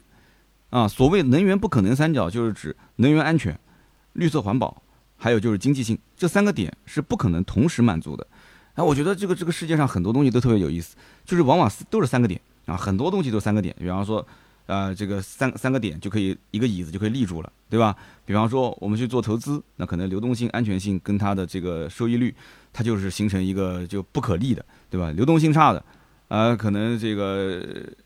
[0.69, 3.59] 啊，所谓能源不可能三角，就是指能源安全、
[4.13, 4.81] 绿色环保，
[5.17, 8.25] 还有就是经济性这三个点是不可能同时满足的。
[8.75, 14.25] 哎，我觉得这个这个世界上很多东西都特别有意思，就是往往都是三个点啊，很多东西都三个点，比方说。
[14.71, 17.93] 呃，这个三三个点就可以一个椅子就可以立住了，对吧？
[18.23, 22.33] 比方说我们去做投资，那可能流动性、安全性跟它的这个收益率，
[22.71, 25.11] 它就是形成一个就不可逆的，对吧？
[25.11, 25.83] 流动性差的，
[26.29, 27.61] 呃，可能这个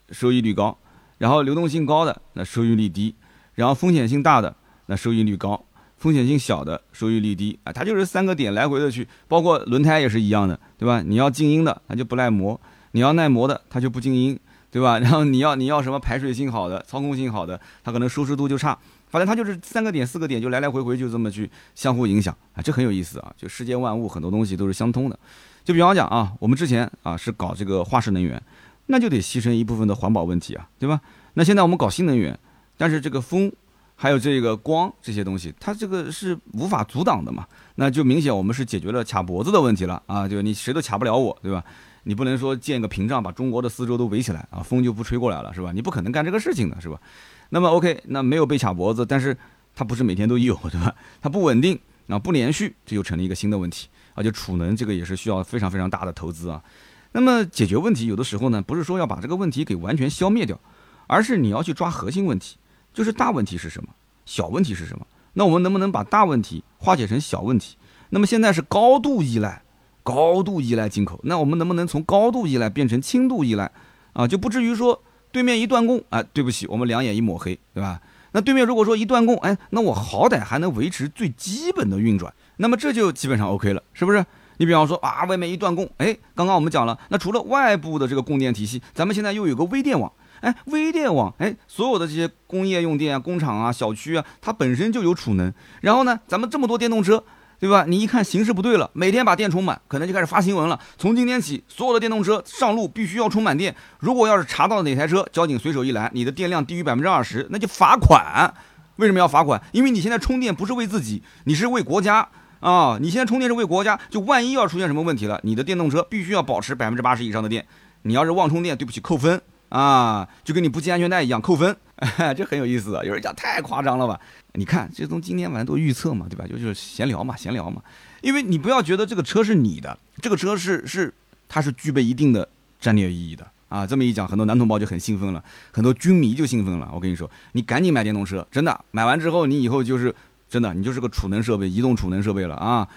[0.10, 0.76] 收益率高；
[1.20, 3.14] 然后流动性高的，那收益率低；
[3.54, 4.56] 然后风险性大的，
[4.88, 5.64] 那收益率高；
[5.98, 7.60] 风险性小的，收益率低。
[7.64, 11.04] 啊，它就是三个点来回的去，包括轮胎也是一样的，对吧？
[11.06, 12.60] 你要静音的，它就不耐磨；
[12.94, 14.40] 你要耐磨的，它就不静音。
[14.76, 15.00] 对吧？
[15.00, 18.78] 然后你要你要什么排水性好的、操控性好的，它可能舒适度就差。
[19.08, 23.34] 反正它就是三个点、四个点就来来回回就这么去相互影响啊，这很有意思啊。
[23.38, 25.18] 就世间万物很多东西都是相通的。
[25.64, 28.42] 就比方讲啊，我们之前啊是搞这个化石能源，
[28.88, 31.00] 那就得牺牲一部分的环保问题啊，对吧？
[31.36, 32.38] 那现在我们搞新能源，
[32.76, 33.50] 但是这个风
[33.96, 41.64] 还有这个光这些东西，它这个是无法阻挡的嘛，那就明显我们是解决了卡脖子的问题了啊，就你谁都卡不了我，对吧？
[42.08, 45.72] 你不能说建个屏障把中国的四周都围起来啊，风就不吹过来了，是吧？
[45.74, 47.02] 你不可能干这个事情的，是吧？
[47.50, 49.36] 那么 OK，那没有被卡脖子，但是
[49.76, 50.96] 它不是每天都有，对吧？
[51.20, 53.88] 它不稳定啊，不连续，这就成了一个新的问题。
[54.14, 56.64] 而且储能这个也是需要非常非常大的投资啊。
[57.12, 60.60] 那么解决问题有的时候呢，不是说要把这个问题给完全消灭掉，
[61.08, 62.58] 而是你要去抓核心问题，
[62.94, 63.90] 就是大问题是什么，
[64.26, 65.08] 小问题是什么？
[65.34, 67.76] 那我们能不能把大问题化解成小问题？
[68.12, 69.64] 那么现在是高度依赖。
[70.06, 73.72] 高度依赖进口，那我们能不能从高度依赖变成轻度依赖
[74.14, 74.28] 啊？
[74.28, 78.00] 就不至于说对面一断供，哎，对不起，我们两眼一抹黑，对吧？
[78.34, 84.24] 那对面如果说一断供，哎，那我好歹还能维持最基本的运转，那么这就基本上 OK 了，是不是？
[84.58, 97.24] 你比方说啊，外面一断供，哎，刚刚我们讲了，那除了外部的这个供电体系，咱们现在又有个微电网，哎，微电网，哎，所有的这些工业用电啊、工厂啊、小区啊，它本身就有储能，然后呢，咱们这么多电动车。
[97.60, 97.86] 对吧？
[97.88, 100.80] 你一看形势不对了，每天把电充满，可能就开始发新闻了。
[100.98, 103.76] 从今天起，所有的电动车上路必须要充满电。
[104.00, 108.54] 如果要是查到哪台车，交警随手一拦，你的电量低于百分之二十，那就罚款。
[108.98, 109.62] 为什么要罚款？
[109.72, 112.28] 因为你现在充电不是为自己，你是为国家
[112.60, 112.98] 啊！
[113.02, 117.66] 你现在充电是为国家，就万一要出现什么问题了，你的电动车必须要保持百分之八十以上的电。
[118.04, 119.42] 你要是忘充电，对不起，扣分
[119.76, 120.26] 啊！
[120.46, 121.76] 就跟你不系安全带一样，扣分。
[122.36, 123.04] 这很有意思啊！
[123.04, 124.18] 有人讲太夸张了吧？
[124.54, 126.46] 你看，这从今天晚上都预测嘛，对吧？
[126.48, 127.82] 就就是闲聊嘛，闲聊嘛。
[128.22, 131.14] 因为你不要觉得这个车是你的，这个车是是
[131.50, 132.48] 它是具备一定的
[132.80, 133.86] 战略意义的啊。
[133.86, 136.90] 这么一讲，很多男同胞就很兴奋了，很多军迷就兴奋了。
[136.94, 140.14] 我跟你说，你赶紧买电动车，真的，买完之后你以后就是
[140.50, 142.88] 真的，你就是个储能设备，移动储能设备了啊。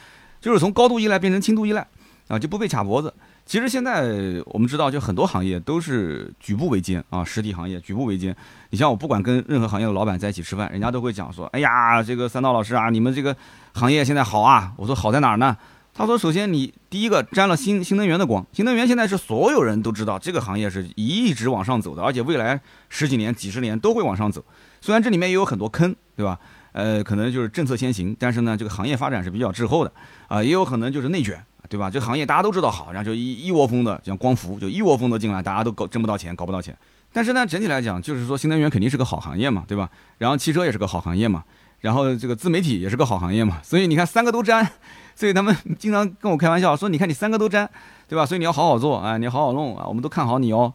[0.41, 1.85] 就是从高度依赖变成轻度依赖
[2.29, 3.13] 啊，就不被卡脖子。
[3.49, 4.03] 其实现在
[4.45, 8.37] 我们知道，就很多行业都是举步维艰啊，实体行业举步维艰。
[8.69, 13.35] 你像我不管跟任何行业的老板在一起吃饭，人家都会讲说：“哎呀，这个三刀老师啊，你们这个
[13.73, 15.57] 行业现在好啊。”我说：“好在哪儿呢？”
[15.97, 24.45] 他说：“首先你第一个沾了新新能源的光，新能源现在是所有人都知道这个行业是一直往上走的，而且未来十几年、几十年都会往上走。
[24.83, 26.39] 虽然这里面也有很多坑，对吧？
[26.73, 29.93] 呃，可能就是政策先行，但是呢，这个行业发展是比较滞后的
[30.29, 31.91] 啊，也有可能就是内卷。”对吧？
[31.91, 36.75] 这个行业大家都知道好，然后就一一窝蜂的，像光伏就一窝蜂的进来，大家都搞挣不到钱，搞不到钱。
[37.13, 39.91] 但是呢，整体来讲，就是说新能源肯定是个好行业嘛，对吧？
[40.17, 41.45] 然后汽车也是个好行业嘛，
[41.81, 44.67] 然后这个自媒体也是个好行业嘛，所以你看三个都沾，
[45.15, 47.69] 所以他们经常跟我开玩笑说，你看你三个都沾，
[48.09, 48.25] 对吧？
[48.25, 50.73] 所以你要好好做啊，你好好弄啊，我们都看好你哦。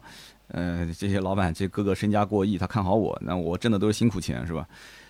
[0.48, 4.64] 呃，这些老板这个个身家过亿，他看好我，那我挣的都是辛苦钱，是吧？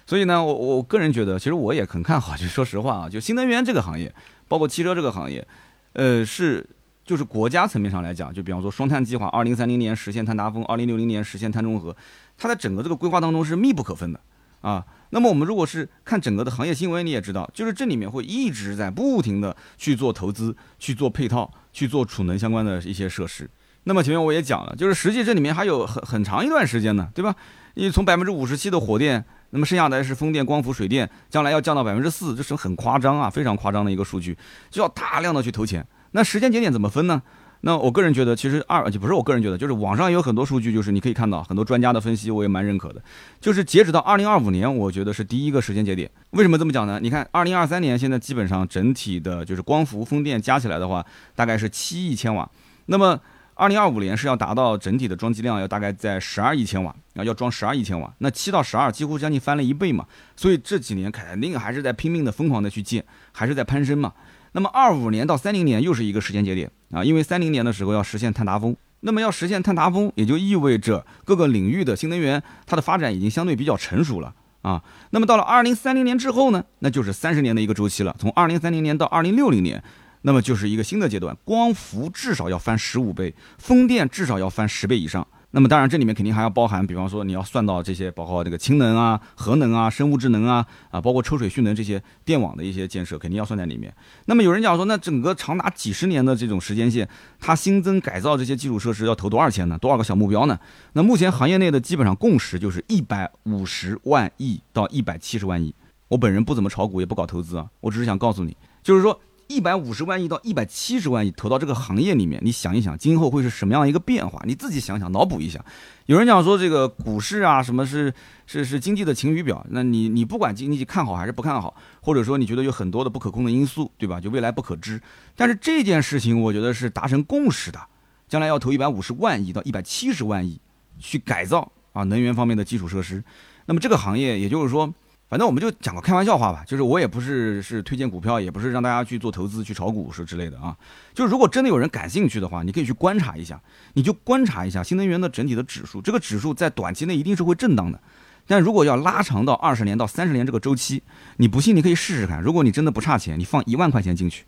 [0.07, 4.15] 所以呢，我我个人觉得，其实我也很看好， 就说实话啊，就新能源这个行业，
[4.49, 5.47] 包括汽车这个行业，
[5.95, 6.67] 呃，是。
[7.07, 11.95] 就是国家层面上来讲，就比方说双碳计划，二零三零年实现碳达峰，二零六零年实现碳中和，
[12.39, 14.19] 它在整个这个规划当中是密不可分的
[14.63, 14.83] 啊。
[15.11, 23.51] 那么我们如果是看整个的行业新闻，你也知道，就是这里面会一直在不停的去做投资、去做配套、去做储能相关的一些设施。
[23.83, 27.37] 那么前面我也讲了，就是实际这里面还有很很长一段时间呢，对吧？
[27.75, 29.23] 因为从百分之五十七的火电，
[29.55, 34.37] 那么剩下的是风电、光伏、水电，将来要降到百分之四，这是很夸张啊，非常夸张的一个数据，
[34.69, 35.87] 就要大量的去投钱。
[36.11, 37.23] 那时间节点怎么分呢？
[37.61, 43.01] 那我个人觉得，其实二就不是我个人觉得，就是网上有很多数据，就是你可以看到很多专家的分析，我也蛮认可的。
[43.41, 46.11] 就是截止到二零二五年，我觉得是第一个时间节点。
[46.31, 46.99] 为什么这么讲呢？
[47.01, 52.51] 你看，二零二三年现在基本上整体的就是光伏、风电加起来的话，大概是七亿千瓦。
[52.87, 53.19] 那么
[53.55, 58.13] 二零二五年是要达到整体的装机量要大概在十二亿千瓦啊，要装十二亿千瓦。
[58.19, 60.05] 那七到十二几乎将近翻了一倍嘛。
[60.35, 64.13] 所以这几年肯定还是在拼命的、疯狂的去建，还是在攀升嘛。
[64.53, 74.83] 那么二五年到三零年又是一个时间节点啊，因为三零年的时候要实现碳达峰，那么要实现碳达峰，也就意味着各个领域的新能源它的发展已经相对比较成熟了啊。
[75.11, 79.83] 那么到了二零三零年之后呢，那就是三十年的一个周期了，从二零三零年到二零六零年，
[80.27, 85.27] 那么就是一个新的阶段，光伏至少要翻十五倍，风电至少要翻十倍以上。
[85.51, 93.95] 那么当然，这里面肯定还要包含，比方说你要算到这些，包括这个氢能啊、核能啊、生物质能啊，啊，包括抽水蓄能这些电网的一些建设，肯定要算在里面。
[94.25, 97.07] 那么有人讲说，那整个长达几十年的这种时间线，
[97.39, 99.79] 它新增改造这些基础设施要投多少钱呢？
[99.79, 100.59] 多少个小目标呢？
[100.95, 105.73] 那目前行业内的基本上共识就是一百五十万亿到一百七十万亿。
[106.09, 109.21] 我本人不怎么炒股，也不搞投资啊，我只是想告诉你，就是说。
[109.47, 114.43] 一百五十万亿到一百七十万亿投到这个行业里面，你想一想，今后会是什么样一个变化？
[114.45, 115.65] 你自己想想，脑补一下。
[116.07, 118.13] 有人讲说这个股市啊，什么是
[118.47, 119.65] 是是经济的晴雨表？
[119.71, 124.21] 那你你不管经济看好还是不看好，或者说你觉得有很多的不可控的因素，对吧？
[124.21, 125.01] 就未来不可知。
[125.37, 127.81] 但是这件事情，我觉得是达成共识的。
[128.29, 130.61] 将来要投一百五十万亿到一百七十万亿
[130.99, 133.23] 去改造啊能源方面的基础设施。
[133.67, 134.93] 那么这个行业，也就是说。
[135.35, 140.77] 反正我们就讲个开玩笑话吧，就是我也不是是推荐股票，也不是让大家去做投资、去炒股是之类的啊。
[141.13, 143.61] 就是如果真的有人感兴趣的话，你可以去观察一下，
[143.95, 147.99] 你就观察一下新能源的整体的指数，这个指数在短期内一定是会震荡的。
[148.47, 151.03] 但如果要拉长到二十年到三十年这个周期，
[151.39, 152.41] 你不信你可以试试看。
[152.41, 154.45] 如果你真的不差钱，你放一万块钱进去，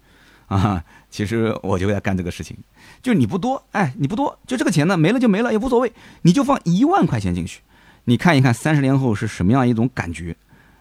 [0.46, 2.56] 啊，其实我就在干这个事情，
[3.02, 7.62] 就你不多，哎，你不多，就这个钱呢没了就没了也无所谓，你就放一万块钱进去，
[8.04, 10.36] 你看一看三十年后是什么样一种感觉。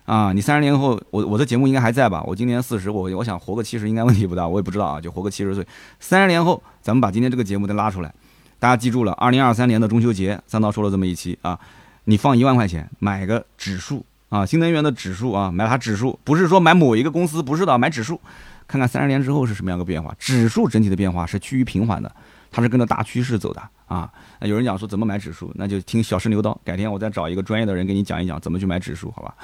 [0.06, 2.24] 啊，你三十年后，我我的节目应该还在吧？
[2.28, 5.66] 我今年四十，我我想活个七十应该问题不大，我也不知道啊，就活个七十岁。
[6.00, 8.14] 三十年后，咱们把今天这个节目再拉出来，
[8.60, 11.60] 大家记住了，二零二三年的中秋节，三刀说了这么一期啊，
[12.04, 18.22] 你放一万块钱买个指数啊，新能源的指数啊，买它指数，不是说买某一个公司，不是的，买指数，
[18.68, 22.12] 看看三十年之后是什么样个变化，指数整体的变化是趋于平缓的。
[22.52, 24.12] 它是跟着大趋势走的啊！
[24.40, 26.60] 那有人讲说怎么买指数，那就听小试牛刀。
[26.64, 29.36] 改天我再找一个专业的人给你讲一讲怎么去买指数，好吧？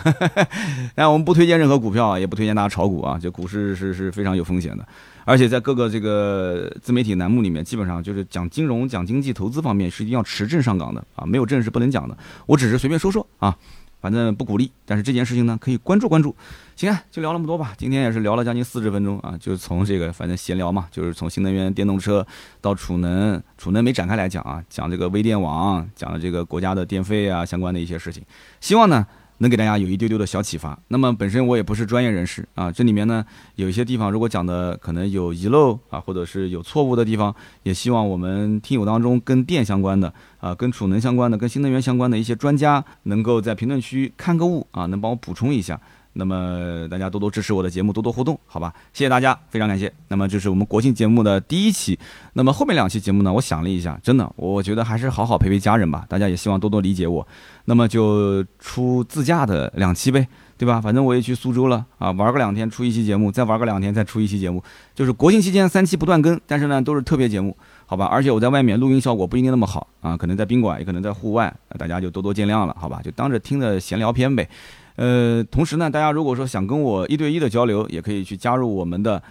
[0.95, 3.19] 但我们不推荐任何股票，也不推荐大家炒股啊！
[3.19, 4.87] 就股市是是非常有风险的，
[5.25, 12.17] 而且在各个这个自媒体栏目里面，基本上就是讲金融、讲经济、投资方面是一定要持证上岗的啊，没有证是不能讲的。
[12.45, 13.57] 我只是随便说说啊。
[14.01, 16.35] 反正不鼓励，但是这件事情呢，可以关注关注。
[16.75, 17.73] 行啊，就聊那么多吧。
[17.77, 22.25] 今天也是聊了将近四十分钟啊，就是从这个反正闲聊嘛，就是从新能源电动车
[22.59, 28.21] 到储能，储能没展开来讲啊，讲这个微电网，讲了这个国家的电费啊相关的一些事情。
[28.59, 29.05] 希望呢。
[29.41, 30.77] 能给大家有一丢丢的小启发。
[30.87, 33.25] 那么本身我也不是专业人士啊，这里面呢
[33.55, 45.79] 有一些地方如果讲的可能有遗漏啊，或者是有错误的地方，也希望我们听友当中跟电相关的啊，跟储能相关的、跟新能源相关的一些专家，能够在评论区看个物啊，能帮我补充一下。
[46.13, 48.73] 那么大家多多支持我的节目，多多互动，好吧？
[48.91, 49.89] 谢谢大家，非常感谢。
[50.09, 51.97] 那么这是我们国庆节目的第一期。
[52.33, 56.05] 那么后面两期节目呢，我想了一下，真的，我觉得还是好好陪陪家人吧。
[56.09, 57.25] 大家也希望多多理解我。
[57.65, 60.81] 那么就出自驾的两期呗，对吧？
[60.81, 64.63] 反正我也去苏州了啊，玩个两天出一期节目，再玩个两天再出一期节目，
[64.95, 67.55] 就是国庆期间三期不断更，但是呢都是特别节目，
[67.85, 68.05] 好吧？
[68.05, 72.99] 而且我在外面录音效果不一定那么好啊，可能在宾馆，也可能在户外，大家就多多见谅了，好吧？
[73.03, 74.47] 就当着听着闲聊片呗。
[74.95, 79.21] 呃，同时呢，大家如果说想跟我一对一的交流，也可以去加入我们的。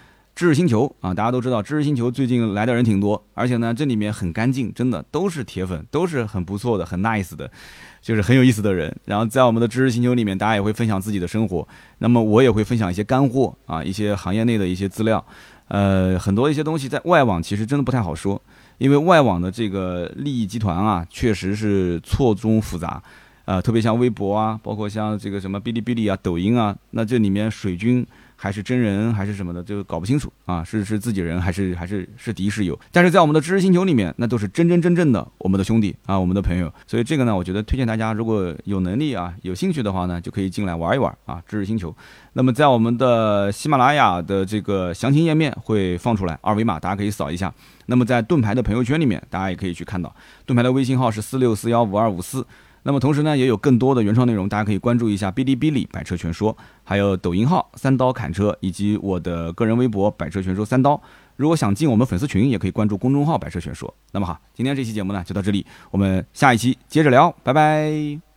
[0.40, 7.50] 知识星球啊，大家都知道，知识星球最近来的人挺多，而且呢，这里面很干净，真的都是铁粉，都是很不错的，很 nice 的，
[8.00, 8.90] 就是很有意思的人。
[9.04, 11.68] 然后在我们的知识星球里面，大家也会分享自己的生活，
[11.98, 15.22] 那么我也会分享一些干货啊，一些行业内的一些资料。
[15.68, 18.40] 呃，很多一些东西在外网其实真的不太好说，
[18.78, 23.02] 因为外网的这个利益集团啊，确实是错综复杂。
[23.44, 28.06] 呃，特别像微博啊，包括像这个什么哔哩哔哩啊、抖音啊，那这里面水军
[28.42, 32.78] 还是真人还是什么的，就搞不清楚啊，是是自己人还是还是是敌是友。
[32.90, 36.72] 但是在我们的知识星球里面，那都是真真正正的我们的兄弟啊，我们的朋友。
[36.86, 41.94] 所以这个呢，我觉得推荐大家，如果有能力啊、有兴趣的话呢，就可以进来玩一玩啊，知识星球。
[42.32, 47.52] 那么在我们的喜马拉雅的这个详情页面会放出来二维码，大家可以扫一下。
[47.84, 50.14] 那么在盾牌的朋友圈里面，大家也可以去看到，
[50.46, 52.46] 盾牌的微信号是四六四幺五二五四。
[52.82, 61.00] 那么同时呢，也有更多的原创内容，大家可以关注一下哔哩哔哩百车全说，还有抖音号三刀砍车，以及我的个人微博百车全说三刀。
[61.36, 63.92] 如果想进我们粉丝群，也可以关注公众号百车全说。
[64.12, 68.29] 那么好，今天这期节目呢就到这里，我们下一期接着聊，拜拜。